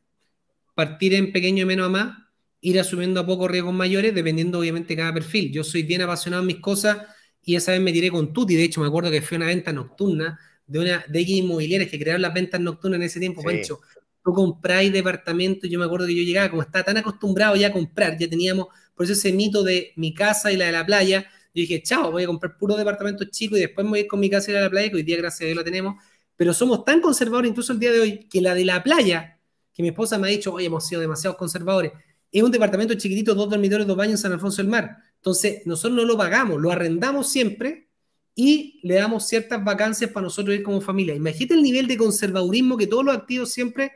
partir 0.73 1.13
en 1.13 1.31
pequeño 1.31 1.61
y 1.61 1.65
menos 1.65 1.85
a 1.85 1.89
más, 1.89 2.20
ir 2.61 2.79
asumiendo 2.79 3.19
a 3.19 3.25
poco 3.25 3.47
riesgos 3.47 3.73
mayores, 3.73 4.13
dependiendo 4.13 4.59
obviamente 4.59 4.89
de 4.89 4.97
cada 4.97 5.13
perfil. 5.13 5.51
Yo 5.51 5.63
soy 5.63 5.83
bien 5.83 6.01
apasionado 6.01 6.41
en 6.41 6.47
mis 6.47 6.59
cosas 6.59 6.99
y 7.43 7.55
esa 7.55 7.71
vez 7.71 7.81
me 7.81 7.91
tiré 7.91 8.09
con 8.11 8.31
Tuti, 8.31 8.55
de 8.55 8.63
hecho 8.63 8.81
me 8.81 8.87
acuerdo 8.87 9.09
que 9.09 9.21
fue 9.21 9.37
una 9.37 9.47
venta 9.47 9.73
nocturna 9.73 10.39
de 10.67 10.79
una 10.79 11.03
de 11.07 11.21
inmobiliarias 11.21 11.89
que 11.89 11.99
crearon 11.99 12.21
las 12.21 12.33
ventas 12.33 12.61
nocturnas 12.61 12.97
en 12.97 13.03
ese 13.03 13.19
tiempo, 13.19 13.43
Pancho. 13.43 13.81
Tú 14.23 14.33
compráis 14.33 14.93
departamento, 14.93 15.67
yo 15.67 15.79
me 15.79 15.85
acuerdo 15.85 16.05
que 16.05 16.15
yo 16.15 16.23
llegaba, 16.23 16.49
como 16.49 16.61
estaba 16.61 16.85
tan 16.85 16.97
acostumbrado 16.97 17.55
ya 17.55 17.67
a 17.67 17.71
comprar, 17.71 18.17
ya 18.17 18.29
teníamos, 18.29 18.67
por 18.93 19.05
eso 19.05 19.13
ese 19.13 19.33
mito 19.33 19.63
de 19.63 19.93
mi 19.95 20.13
casa 20.13 20.51
y 20.51 20.57
la 20.57 20.67
de 20.67 20.71
la 20.71 20.85
playa, 20.85 21.23
yo 21.53 21.61
dije, 21.61 21.81
chao, 21.81 22.11
voy 22.11 22.23
a 22.23 22.27
comprar 22.27 22.55
puros 22.57 22.77
departamentos 22.77 23.29
chicos 23.31 23.57
y 23.57 23.61
después 23.61 23.83
me 23.83 23.89
voy 23.89 23.99
a 23.99 24.01
ir 24.03 24.07
con 24.07 24.19
mi 24.19 24.29
casa 24.29 24.51
y 24.51 24.53
la 24.53 24.59
de 24.59 24.65
la 24.65 24.69
playa, 24.69 24.89
que 24.89 24.95
hoy 24.95 25.03
día 25.03 25.17
gracias 25.17 25.41
a 25.41 25.45
Dios 25.45 25.57
la 25.57 25.63
tenemos, 25.63 25.95
pero 26.35 26.53
somos 26.53 26.85
tan 26.85 27.01
conservadores 27.01 27.49
incluso 27.49 27.73
el 27.73 27.79
día 27.79 27.91
de 27.91 27.99
hoy, 27.99 28.29
que 28.29 28.39
la 28.39 28.53
de 28.53 28.63
la 28.63 28.81
playa, 28.83 29.39
que 29.73 29.81
mi 29.81 29.89
esposa 29.89 30.19
me 30.19 30.27
ha 30.27 30.31
dicho, 30.31 30.53
oye, 30.53 30.67
hemos 30.67 30.87
sido 30.87 31.01
demasiados 31.01 31.37
conservadores, 31.37 31.91
es 32.31 32.43
un 32.43 32.51
departamento 32.51 32.93
chiquitito, 32.93 33.35
dos 33.35 33.49
dormitorios, 33.49 33.87
dos 33.87 33.97
baños 33.97 34.13
en 34.13 34.23
San 34.23 34.31
Alfonso 34.33 34.61
del 34.61 34.71
Mar. 34.71 34.97
Entonces, 35.17 35.65
nosotros 35.65 35.97
no 35.97 36.05
lo 36.05 36.17
pagamos, 36.17 36.61
lo 36.61 36.71
arrendamos 36.71 37.29
siempre 37.29 37.89
y 38.35 38.79
le 38.83 38.95
damos 38.95 39.27
ciertas 39.27 39.63
vacancias 39.63 40.11
para 40.11 40.23
nosotros 40.23 40.55
ir 40.55 40.63
como 40.63 40.81
familia. 40.81 41.13
Imagínate 41.13 41.53
el 41.55 41.63
nivel 41.63 41.87
de 41.87 41.97
conservadurismo 41.97 42.77
que 42.77 42.87
todos 42.87 43.03
los 43.03 43.15
activos 43.15 43.51
siempre 43.51 43.91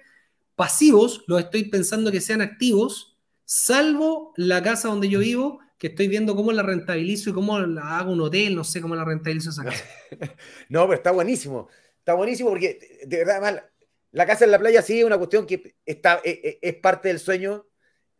pasivos, 0.55 1.23
los 1.27 1.41
estoy 1.41 1.65
pensando 1.65 2.11
que 2.11 2.21
sean 2.21 2.41
activos, 2.41 3.17
salvo 3.45 4.33
la 4.35 4.61
casa 4.61 4.89
donde 4.89 5.09
yo 5.09 5.19
vivo, 5.19 5.59
que 5.77 5.87
estoy 5.87 6.07
viendo 6.07 6.35
cómo 6.35 6.51
la 6.51 6.63
rentabilizo 6.63 7.29
y 7.29 7.33
cómo 7.33 7.59
la 7.59 7.99
hago 7.99 8.11
un 8.11 8.21
hotel, 8.21 8.55
no 8.55 8.63
sé 8.63 8.81
cómo 8.81 8.95
la 8.95 9.05
rentabilizo 9.05 9.49
esa 9.49 9.63
casa. 9.63 9.83
no, 10.69 10.83
pero 10.83 10.93
está 10.93 11.11
buenísimo. 11.11 11.69
Está 11.99 12.13
buenísimo 12.13 12.49
porque, 12.49 12.99
de 13.05 13.17
verdad, 13.17 13.63
la 14.11 14.25
casa 14.25 14.45
en 14.45 14.51
la 14.51 14.59
playa 14.59 14.81
sí 14.81 14.99
es 14.99 15.05
una 15.05 15.17
cuestión 15.17 15.45
que 15.45 15.75
está, 15.85 16.21
e, 16.23 16.59
e, 16.61 16.69
es, 16.69 16.75
parte 16.75 17.09
del 17.09 17.19
sueño, 17.19 17.65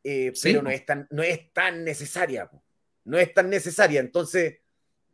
eh, 0.08 0.32
pero 0.44 0.62
no 0.62 0.70
es, 0.70 0.86
tan, 0.86 1.08
no 1.10 1.24
es 1.24 1.52
tan 1.52 1.84
necesaria. 1.84 2.48
No 3.06 3.18
es 3.18 3.34
tan 3.34 3.50
necesaria. 3.50 4.00
Entonces, 4.00 4.60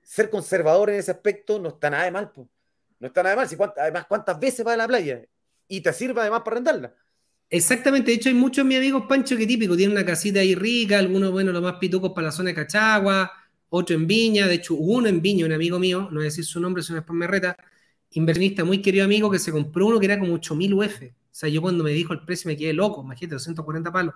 ser 0.03 0.29
conservador 0.29 0.89
en 0.89 0.97
ese 0.97 1.11
aspecto 1.11 1.59
no 1.59 1.69
está 1.69 1.89
nada 1.89 2.03
de 2.03 2.11
mal. 2.11 2.29
No 2.99 3.07
está 3.07 3.23
nada 3.23 3.35
de 3.35 3.37
mal. 3.37 3.47
Si 3.47 3.55
además, 3.77 4.05
¿cuántas 4.05 4.37
veces 4.37 4.67
va 4.67 4.73
a 4.73 4.77
la 4.77 4.87
playa? 4.87 5.23
Y 5.69 5.79
te 5.79 5.93
sirve 5.93 6.19
además 6.19 6.41
para 6.41 6.55
rentarla. 6.55 6.93
Exactamente, 7.49 8.11
de 8.11 8.15
hecho 8.15 8.29
hay 8.29 8.35
muchos 8.35 8.63
de 8.63 8.69
mis 8.69 8.77
amigos 8.77 9.03
Pancho 9.09 9.35
que 9.35 9.45
típico, 9.45 9.75
tienen 9.75 9.97
una 9.97 10.05
casita 10.05 10.39
ahí 10.39 10.55
rica, 10.55 10.99
algunos, 10.99 11.31
bueno, 11.31 11.51
los 11.51 11.61
más 11.61 11.75
pitucos 11.79 12.13
para 12.13 12.27
la 12.27 12.31
zona 12.31 12.49
de 12.49 12.55
Cachagua, 12.55 13.29
otro 13.67 13.93
en 13.93 14.07
Viña, 14.07 14.47
de 14.47 14.55
hecho 14.55 14.75
uno 14.75 15.09
en 15.09 15.21
Viña, 15.21 15.45
un 15.47 15.51
amigo 15.51 15.77
mío, 15.77 16.07
no 16.11 16.15
voy 16.15 16.21
a 16.21 16.23
decir 16.25 16.45
su 16.45 16.61
nombre, 16.61 16.81
si 16.81 16.93
no 16.93 16.97
después 16.99 17.17
me 17.17 17.27
reta, 17.27 17.57
inversionista 18.11 18.63
muy 18.63 18.81
querido 18.81 19.03
amigo 19.03 19.29
que 19.29 19.37
se 19.37 19.51
compró 19.51 19.87
uno 19.87 19.99
que 19.99 20.05
era 20.05 20.17
como 20.17 20.35
8000 20.35 20.73
UF. 20.73 21.03
O 21.03 21.09
sea, 21.29 21.49
yo 21.49 21.61
cuando 21.61 21.83
me 21.83 21.91
dijo 21.91 22.13
el 22.13 22.23
precio 22.23 22.47
me 22.47 22.55
quedé 22.55 22.71
loco, 22.71 23.01
imagínate, 23.03 23.35
240 23.35 23.91
palos. 23.91 24.15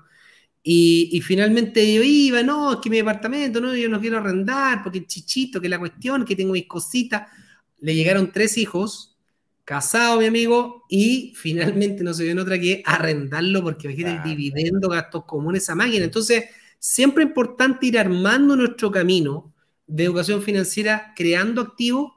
Y, 0.67 1.09
y, 1.11 1.21
finalmente 1.21 1.93
yo 1.93 2.01
iba, 2.01 2.41
no, 2.41 2.73
es 2.73 2.79
que 2.79 2.89
mi 2.89 2.97
departamento, 2.97 3.61
no, 3.61 3.75
yo 3.75 3.87
no 3.87 4.01
quiero 4.01 4.17
arrendar, 4.17 4.81
porque 4.81 4.97
el 4.97 5.05
chichito, 5.05 5.61
que 5.61 5.69
la 5.69 5.77
cuestión, 5.77 6.25
que 6.25 6.35
tengo 6.35 6.53
mis 6.53 6.65
cositas. 6.65 7.29
Le 7.81 7.93
llegaron 7.93 8.31
tres 8.31 8.57
hijos, 8.57 9.15
casado, 9.63 10.19
mi 10.19 10.25
amigo, 10.25 10.85
y 10.89 11.33
finalmente 11.35 12.03
no 12.03 12.15
se 12.15 12.23
dio 12.23 12.31
en 12.31 12.39
otra 12.39 12.57
que 12.57 12.81
arrendarlo 12.83 13.61
porque 13.61 13.87
imagínate 13.87 14.27
el 14.27 14.37
dividendo, 14.37 14.89
gastos 14.89 15.25
comunes, 15.25 15.61
esa 15.61 15.75
máquina. 15.75 16.05
Entonces, 16.05 16.45
siempre 16.79 17.23
es 17.23 17.29
importante 17.29 17.85
ir 17.85 17.99
armando 17.99 18.55
nuestro 18.55 18.89
camino 18.89 19.53
de 19.85 20.05
educación 20.05 20.41
financiera, 20.41 21.13
creando 21.15 21.61
activos 21.61 22.13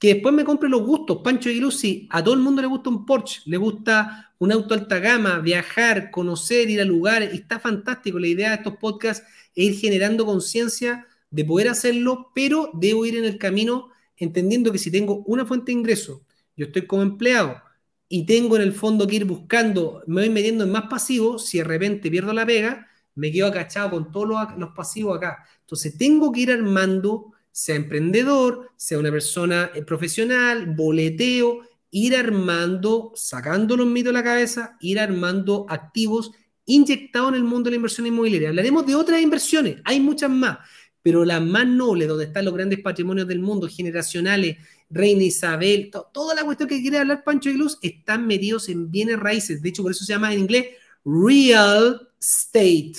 que 0.00 0.14
después 0.14 0.34
me 0.34 0.44
compre 0.44 0.68
los 0.68 0.82
gustos. 0.82 1.20
Pancho 1.22 1.48
y 1.48 1.60
Lucy, 1.60 2.08
a 2.10 2.24
todo 2.24 2.34
el 2.34 2.40
mundo 2.40 2.60
le 2.60 2.66
gusta 2.66 2.90
un 2.90 3.06
Porsche, 3.06 3.42
le 3.46 3.56
gusta 3.56 4.33
un 4.44 4.52
auto 4.52 4.74
alta 4.74 4.98
gama, 4.98 5.40
viajar, 5.40 6.10
conocer, 6.10 6.70
ir 6.70 6.80
a 6.80 6.84
lugares, 6.84 7.32
está 7.32 7.58
fantástico. 7.58 8.18
La 8.18 8.28
idea 8.28 8.50
de 8.50 8.56
estos 8.56 8.76
podcasts 8.76 9.26
es 9.54 9.64
ir 9.64 9.74
generando 9.76 10.26
conciencia 10.26 11.06
de 11.30 11.44
poder 11.44 11.68
hacerlo, 11.68 12.30
pero 12.34 12.70
debo 12.74 13.06
ir 13.06 13.16
en 13.16 13.24
el 13.24 13.38
camino 13.38 13.88
entendiendo 14.16 14.70
que 14.70 14.78
si 14.78 14.90
tengo 14.90 15.24
una 15.26 15.44
fuente 15.46 15.72
de 15.72 15.78
ingreso, 15.78 16.22
yo 16.56 16.66
estoy 16.66 16.86
como 16.86 17.02
empleado 17.02 17.60
y 18.08 18.26
tengo 18.26 18.56
en 18.56 18.62
el 18.62 18.72
fondo 18.72 19.06
que 19.06 19.16
ir 19.16 19.24
buscando, 19.24 20.02
me 20.06 20.20
voy 20.20 20.30
metiendo 20.30 20.64
en 20.64 20.70
más 20.70 20.84
pasivos, 20.88 21.46
si 21.46 21.58
de 21.58 21.64
repente 21.64 22.10
pierdo 22.10 22.32
la 22.32 22.46
pega, 22.46 22.86
me 23.14 23.32
quedo 23.32 23.46
acachado 23.46 23.90
con 23.90 24.12
todos 24.12 24.28
los, 24.56 24.70
pasivos 24.74 25.16
acá. 25.16 25.44
Entonces 25.60 25.96
tengo 25.96 26.30
que 26.30 26.40
ir 26.40 26.52
armando, 26.52 27.32
sea 27.50 27.76
emprendedor, 27.76 28.70
sea 28.76 28.98
una 28.98 29.10
persona 29.10 29.70
eh, 29.74 29.82
profesional, 29.82 30.74
boleteo, 30.74 31.60
ir 31.94 32.16
armando, 32.16 33.12
sacando 33.14 33.76
los 33.76 33.86
mitos 33.86 34.08
de 34.08 34.18
la 34.18 34.24
cabeza, 34.24 34.76
ir 34.80 34.98
armando 34.98 35.64
activos 35.68 36.32
inyectados 36.66 37.28
en 37.28 37.36
el 37.36 37.44
mundo 37.44 37.64
de 37.64 37.70
la 37.70 37.76
inversión 37.76 38.04
inmobiliaria. 38.04 38.48
Hablaremos 38.48 38.84
de 38.84 38.96
otras 38.96 39.22
inversiones, 39.22 39.76
hay 39.84 40.00
muchas 40.00 40.28
más, 40.28 40.58
pero 41.02 41.24
las 41.24 41.40
más 41.40 41.68
nobles, 41.68 42.08
donde 42.08 42.24
están 42.24 42.46
los 42.46 42.52
grandes 42.52 42.80
patrimonios 42.80 43.28
del 43.28 43.38
mundo, 43.38 43.68
generacionales, 43.68 44.56
Reina 44.90 45.22
Isabel, 45.22 45.88
toda 46.12 46.34
la 46.34 46.42
cuestión 46.42 46.68
que 46.68 46.80
quiere 46.80 46.98
hablar 46.98 47.22
Pancho 47.22 47.48
y 47.48 47.54
Luz 47.54 47.78
están 47.80 48.26
metidos 48.26 48.68
en 48.68 48.90
bienes 48.90 49.20
raíces. 49.20 49.62
De 49.62 49.68
hecho, 49.68 49.84
por 49.84 49.92
eso 49.92 50.04
se 50.04 50.12
llama 50.12 50.32
en 50.32 50.40
inglés 50.40 50.66
real 51.04 52.08
estate. 52.20 52.94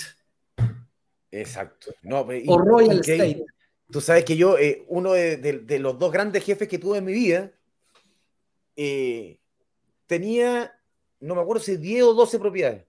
Exacto. 1.30 1.92
No, 2.02 2.20
o 2.20 2.58
royal 2.58 3.00
estate. 3.00 3.44
Tú 3.90 4.00
sabes 4.00 4.24
que 4.24 4.38
yo, 4.38 4.56
eh, 4.56 4.86
uno 4.88 5.12
de, 5.12 5.78
los 5.80 5.98
dos 5.98 6.10
grandes 6.10 6.42
jefes 6.44 6.66
que 6.66 6.78
tuve 6.78 6.96
en 6.98 7.04
mi 7.04 7.12
vida, 7.12 7.52
eh, 8.76 9.38
tenía, 10.06 10.78
no 11.20 11.34
me 11.34 11.40
acuerdo 11.40 11.62
si 11.62 11.76
10 11.76 12.04
o 12.04 12.14
12 12.14 12.38
propiedades. 12.38 12.84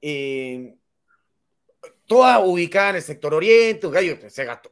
Eh, 0.00 0.76
todas 2.06 2.40
ubicadas 2.44 2.90
en 2.90 2.96
el 2.96 3.02
sector 3.02 3.34
oriente, 3.34 4.30
se 4.30 4.44
gastó. 4.44 4.70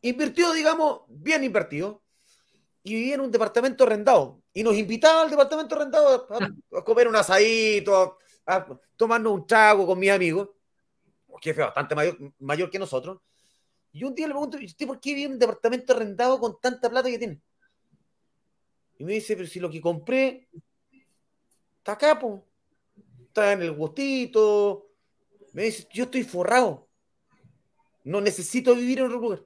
Invirtió, 0.00 0.52
digamos, 0.52 1.02
bien 1.08 1.44
invertido 1.44 2.02
y 2.82 2.94
vivía 2.94 3.14
en 3.14 3.20
un 3.20 3.30
departamento 3.30 3.84
arrendado. 3.84 4.42
Y 4.52 4.62
nos 4.62 4.74
invitaba 4.74 5.22
al 5.22 5.30
departamento 5.30 5.74
arrendado 5.74 6.26
a, 6.30 6.84
comer 6.84 7.06
un 7.06 7.16
asadito, 7.16 8.18
a, 8.46 8.66
tomarnos 8.96 9.32
un 9.32 9.46
trago 9.46 9.86
con 9.86 9.98
mis 9.98 10.10
amigos, 10.10 10.48
un 11.28 11.40
jefe 11.40 11.60
bastante 11.60 11.94
mayor, 12.38 12.70
que 12.70 12.78
nosotros. 12.78 13.20
Y 13.92 14.04
un 14.04 14.14
día 14.14 14.26
le 14.26 14.32
pregunto, 14.32 14.58
¿por 14.86 15.00
qué 15.00 15.14
vive 15.14 15.26
en 15.26 15.32
un 15.32 15.38
departamento 15.38 15.92
arrendado 15.92 16.40
con 16.40 16.58
tanta 16.60 16.88
plata 16.88 17.10
que 17.10 17.18
tiene? 17.18 17.40
Y 19.02 19.04
me 19.04 19.14
dice, 19.14 19.34
pero 19.34 19.48
si 19.48 19.58
lo 19.58 19.68
que 19.68 19.80
compré 19.80 20.48
está 21.78 21.92
acá, 21.92 22.20
está 23.26 23.52
en 23.52 23.62
el 23.62 23.72
gustito. 23.72 24.92
Me 25.52 25.64
dice, 25.64 25.88
yo 25.92 26.04
estoy 26.04 26.22
forrado. 26.22 26.88
No 28.04 28.20
necesito 28.20 28.74
vivir 28.74 29.00
en 29.00 29.06
otro 29.06 29.18
lugar 29.18 29.44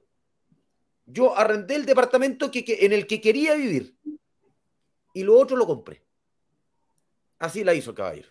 yo 1.07 1.37
arrendé 1.37 1.75
el 1.75 1.85
departamento 1.85 2.51
que, 2.51 2.63
en 2.81 2.91
el 2.91 3.07
que 3.07 3.21
quería 3.21 3.55
vivir 3.55 3.95
y 5.13 5.23
lo 5.23 5.39
otro 5.39 5.55
lo 5.55 5.65
compré. 5.65 6.03
Así 7.39 7.63
la 7.63 7.73
hizo 7.73 7.91
el 7.91 7.95
caballero. 7.95 8.29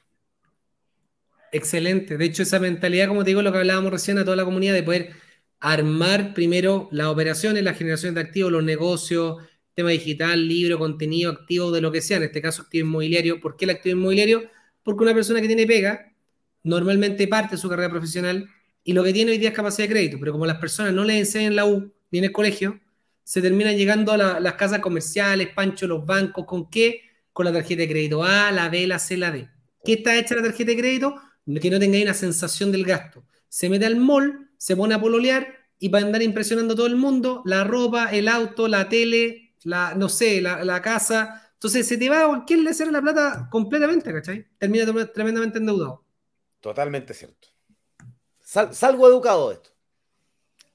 Excelente. 1.52 2.18
De 2.18 2.24
hecho, 2.26 2.42
esa 2.42 2.60
mentalidad, 2.60 3.08
como 3.08 3.24
te 3.24 3.30
digo, 3.30 3.40
lo 3.40 3.50
que 3.50 3.58
hablábamos 3.58 3.90
recién 3.90 4.18
a 4.18 4.24
toda 4.24 4.36
la 4.36 4.44
comunidad, 4.44 4.74
de 4.74 4.82
poder 4.82 5.14
armar 5.58 6.34
primero 6.34 6.88
las 6.92 7.06
operaciones, 7.06 7.64
la 7.64 7.72
generación 7.72 8.14
de 8.14 8.20
activos, 8.20 8.52
los 8.52 8.62
negocios, 8.62 9.38
tema 9.76 9.90
digital, 9.90 10.48
libro, 10.48 10.78
contenido, 10.78 11.30
activo, 11.30 11.70
de 11.70 11.82
lo 11.82 11.92
que 11.92 12.00
sea, 12.00 12.16
en 12.16 12.24
este 12.24 12.40
caso 12.40 12.62
activo 12.62 12.86
inmobiliario. 12.88 13.40
¿Por 13.40 13.56
qué 13.56 13.66
el 13.66 13.72
activo 13.72 13.98
inmobiliario? 13.98 14.50
Porque 14.82 15.04
una 15.04 15.12
persona 15.12 15.40
que 15.42 15.46
tiene 15.46 15.66
pega 15.66 16.14
normalmente 16.62 17.28
parte 17.28 17.56
de 17.56 17.60
su 17.60 17.68
carrera 17.68 17.90
profesional 17.90 18.48
y 18.82 18.94
lo 18.94 19.04
que 19.04 19.12
tiene 19.12 19.32
hoy 19.32 19.38
día 19.38 19.50
es 19.50 19.54
capacidad 19.54 19.86
de 19.86 19.92
crédito, 19.92 20.16
pero 20.18 20.32
como 20.32 20.46
las 20.46 20.56
personas 20.56 20.94
no 20.94 21.04
le 21.04 21.18
enseñan 21.18 21.48
en 21.48 21.56
la 21.56 21.66
U 21.66 21.92
ni 22.10 22.18
en 22.18 22.24
el 22.24 22.32
colegio, 22.32 22.80
se 23.22 23.42
terminan 23.42 23.76
llegando 23.76 24.12
a 24.12 24.40
las 24.40 24.54
casas 24.54 24.80
comerciales, 24.80 25.48
Pancho, 25.54 25.86
los 25.86 26.06
bancos, 26.06 26.46
¿con 26.46 26.70
qué? 26.70 27.02
Con 27.34 27.44
la 27.44 27.52
tarjeta 27.52 27.82
de 27.82 27.88
crédito 27.88 28.24
A, 28.24 28.50
la 28.52 28.70
B, 28.70 28.86
la 28.86 28.98
C, 28.98 29.18
la 29.18 29.30
D. 29.30 29.48
¿Qué 29.84 29.94
está 29.94 30.16
hecha 30.16 30.36
la 30.36 30.42
tarjeta 30.42 30.70
de 30.70 30.78
crédito? 30.78 31.16
Que 31.60 31.70
no 31.70 31.78
tengáis 31.78 32.04
una 32.04 32.14
sensación 32.14 32.72
del 32.72 32.84
gasto. 32.84 33.24
Se 33.48 33.68
mete 33.68 33.84
al 33.84 33.96
mall, 33.96 34.48
se 34.56 34.74
pone 34.74 34.94
a 34.94 35.00
pololear 35.00 35.54
y 35.78 35.88
va 35.88 35.98
a 35.98 36.02
andar 36.02 36.22
impresionando 36.22 36.72
a 36.72 36.76
todo 36.76 36.86
el 36.86 36.96
mundo, 36.96 37.42
la 37.44 37.64
ropa, 37.64 38.06
el 38.10 38.28
auto, 38.28 38.68
la 38.68 38.88
tele, 38.88 39.45
la, 39.66 39.94
no 39.94 40.08
sé, 40.08 40.40
la, 40.40 40.80
casa. 40.80 41.50
Entonces 41.54 41.86
se 41.86 41.98
te 41.98 42.08
va 42.08 42.24
a 42.24 42.28
cualquier 42.28 42.60
le 42.60 42.92
la 42.92 43.02
plata 43.02 43.48
completamente, 43.50 44.12
¿cachai? 44.12 44.46
Termina 44.58 44.86
tremendamente 45.12 45.58
endeudado. 45.58 46.04
Totalmente 46.60 47.12
cierto. 47.12 47.48
salgo 48.42 49.08
educado 49.08 49.48
de 49.50 49.54
esto. 49.56 49.70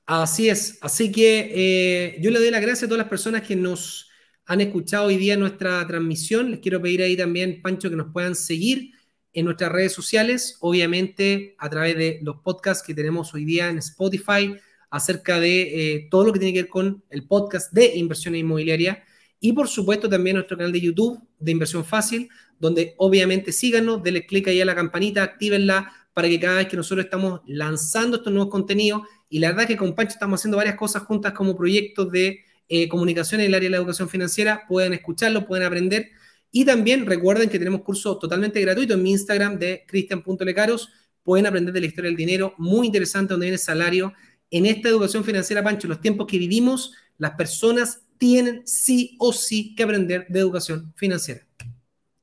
Así 0.06 0.50
es. 0.50 0.78
Así 0.82 1.12
que 1.12 1.52
eh, 1.54 2.18
yo 2.22 2.32
le 2.32 2.40
doy 2.40 2.52
las 2.52 2.62
gracias 2.62 2.84
a 2.84 2.88
todas 2.88 3.00
las 3.00 3.10
personas 3.10 3.44
que 3.44 3.56
nos 3.56 4.10
han 4.46 4.60
escuchado 4.60 5.06
hoy 5.06 5.18
día 5.18 5.38
nuestra 5.38 5.86
transmisión. 5.88 6.52
Les 6.52 6.60
quiero 6.60 6.82
pedir 6.82 7.02
ahí 7.02 7.16
también, 7.16 7.62
Pancho, 7.62 7.90
que 7.90 7.96
nos 7.96 8.12
puedan 8.12 8.36
seguir 8.36 8.92
en 9.34 9.46
nuestras 9.46 9.72
redes 9.72 9.94
sociales, 9.94 10.58
obviamente 10.60 11.56
a 11.58 11.70
través 11.70 11.96
de 11.96 12.20
los 12.22 12.42
podcasts 12.42 12.86
que 12.86 12.94
tenemos 12.94 13.34
hoy 13.34 13.46
día 13.46 13.70
en 13.70 13.78
Spotify, 13.78 14.58
acerca 14.92 15.40
de 15.40 15.96
eh, 15.96 16.08
todo 16.12 16.26
lo 16.26 16.34
que 16.34 16.40
tiene 16.40 16.54
que 16.54 16.62
ver 16.64 16.70
con 16.70 17.04
el 17.10 17.26
podcast 17.26 17.74
de 17.74 17.96
inversión 17.96 18.36
inmobiliaria 18.36 19.04
y 19.44 19.54
por 19.54 19.68
supuesto 19.68 20.08
también 20.08 20.36
nuestro 20.36 20.56
canal 20.56 20.72
de 20.72 20.80
YouTube 20.80 21.20
de 21.40 21.52
Inversión 21.52 21.84
Fácil, 21.84 22.30
donde 22.60 22.94
obviamente 22.98 23.52
síganos, 23.52 24.04
denle 24.04 24.28
clic 24.28 24.48
ahí 24.48 24.62
a 24.62 24.66
la 24.66 24.76
campanita, 24.76 25.24
actívenla 25.24 25.92
para 26.14 26.30
que 26.30 26.40
cada 26.40 26.58
vez 26.58 26.68
que 26.68 26.78
nosotros 26.78 27.06
estamos 27.06 27.42
lanzando 27.48 28.18
estos 28.18 28.32
nuevos 28.32 28.52
contenidos, 28.52 29.02
y 29.30 29.40
la 29.40 29.50
verdad 29.50 29.66
que 29.66 29.78
con 29.78 29.96
Pancho 29.96 30.14
estamos 30.14 30.40
haciendo 30.40 30.58
varias 30.58 30.76
cosas 30.76 31.04
juntas 31.04 31.34
como 31.34 31.58
proyectos 31.58 32.12
de 32.12 32.42
eh, 32.70 32.88
comunicación 32.88 33.42
en 33.42 33.48
el 33.48 33.56
área 33.56 33.66
de 33.66 33.72
la 33.72 33.78
educación 33.78 34.10
financiera, 34.10 34.64
pueden 34.68 34.94
escucharlo, 34.94 35.48
pueden 35.48 35.66
aprender. 35.66 36.12
Y 36.52 36.64
también 36.64 37.08
recuerden 37.08 37.50
que 37.50 37.58
tenemos 37.58 37.82
cursos 37.82 38.20
totalmente 38.20 38.62
gratuitos 38.62 38.96
en 38.96 39.04
mi 39.04 39.12
Instagram 39.12 39.58
de 39.58 39.86
cristian.lecaros. 39.88 40.90
Pueden 41.24 41.48
aprender 41.48 41.74
de 41.74 41.80
la 41.80 41.86
historia 41.88 42.10
del 42.10 42.18
dinero, 42.18 42.54
muy 42.58 42.88
interesante, 42.88 43.34
donde 43.34 43.46
viene 43.46 43.56
el 43.56 43.60
salario, 43.60 44.14
en 44.52 44.66
esta 44.66 44.90
educación 44.90 45.24
financiera, 45.24 45.64
Pancho, 45.64 45.88
en 45.88 45.92
los 45.92 46.02
tiempos 46.02 46.28
que 46.28 46.38
vivimos, 46.38 46.94
las 47.18 47.32
personas 47.32 48.04
tienen 48.18 48.68
sí 48.68 49.16
o 49.20 49.32
sí 49.34 49.74
que 49.74 49.84
aprender 49.84 50.28
de 50.28 50.40
educación 50.40 50.94
financiera. 50.96 51.48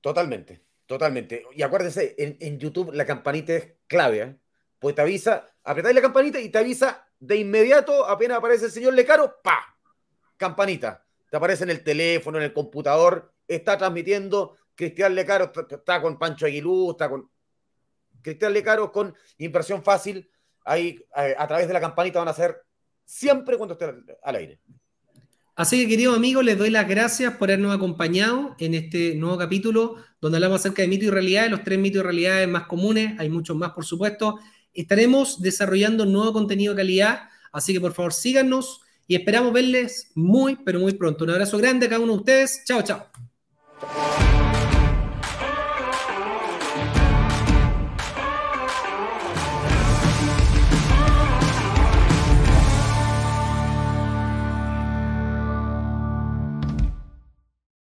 Totalmente, 0.01 0.63
totalmente. 0.87 1.43
Y 1.57 1.63
acuérdense, 1.63 2.15
en, 2.19 2.59
YouTube 2.59 2.93
la 2.93 3.07
campanita 3.07 3.55
es 3.55 3.69
clave, 3.87 4.21
¿eh? 4.21 4.37
pues 4.79 4.95
te 4.95 5.01
avisa, 5.01 5.49
apretáis 5.65 5.95
la 5.95 6.03
campanita 6.03 6.39
y 6.39 6.51
te 6.51 6.59
avisa 6.59 7.09
de 7.19 7.37
inmediato, 7.37 8.07
apenas 8.07 8.39
aparece 8.39 8.67
el 8.67 8.71
señor 8.71 8.95
Lecaro, 8.95 9.41
¡pa! 9.43 9.77
Campanita. 10.37 11.05
Te 11.31 11.37
aparece 11.37 11.65
en 11.65 11.71
el 11.71 11.83
teléfono, 11.83 12.39
en 12.39 12.45
el 12.45 12.53
computador, 12.53 13.33
está 13.47 13.77
transmitiendo. 13.77 14.57
Cristian 14.75 15.15
Lecaro 15.15 15.51
está 15.69 16.01
con 16.01 16.19
Pancho 16.19 16.47
Aguilú, 16.47 16.93
está 16.93 17.09
con 17.09 17.29
Cristian 18.23 18.53
Lecaro 18.53 18.93
con 18.93 19.15
Inversión 19.39 19.83
Fácil 19.83 20.31
ahí 20.69 21.03
a, 21.15 21.47
través 21.49 21.67
de 21.67 21.73
la 21.73 21.81
campanita 21.81 22.19
van 22.19 22.29
a 22.29 22.35
ser 22.35 22.57
siempre 23.05 23.57
cuando 23.57 23.73
esté 23.73 23.87
al 24.23 24.37
aire. 24.37 24.61
Así 25.57 25.83
que, 25.83 25.89
queridos 25.89 26.17
amigos, 26.17 26.45
les 26.45 26.57
doy 26.57 26.71
las 26.71 26.87
gracias 26.87 27.35
por 27.35 27.49
habernos 27.49 27.75
acompañado 27.75 28.55
en 28.61 28.75
este 28.75 29.17
nuevo 29.17 29.37
capítulo 29.37 29.97
donde 30.21 30.37
hablamos 30.37 30.61
acerca 30.61 30.83
de 30.83 30.89
mito 30.89 31.07
y 31.07 31.11
realidad, 31.11 31.49
los 31.49 31.65
tres 31.65 31.79
mitos 31.79 32.01
y 32.01 32.03
realidades 32.05 32.49
más 32.49 32.67
comunes. 32.67 33.19
Hay 33.19 33.29
muchos 33.29 33.57
más, 33.57 33.73
por 33.73 33.85
supuesto. 33.85 34.39
Estaremos 34.73 35.41
desarrollando 35.41 36.07
nuevo 36.07 36.33
contenido 36.33 36.75
de 36.75 36.83
calidad, 36.83 37.23
así 37.51 37.73
que 37.73 37.81
por 37.81 37.93
favor 37.93 38.13
síganos 38.13 38.83
y 39.09 39.17
esperamos 39.17 39.53
verles 39.53 40.13
muy, 40.15 40.57
pero 40.65 40.79
muy 40.79 40.93
pronto. 40.93 41.25
Un 41.25 41.31
abrazo 41.31 41.59
grande 41.59 41.87
a 41.87 41.89
cada 41.89 42.03
uno 42.03 42.13
de 42.13 42.19
ustedes. 42.19 42.63
Chao, 42.65 42.83
chao. 42.83 43.07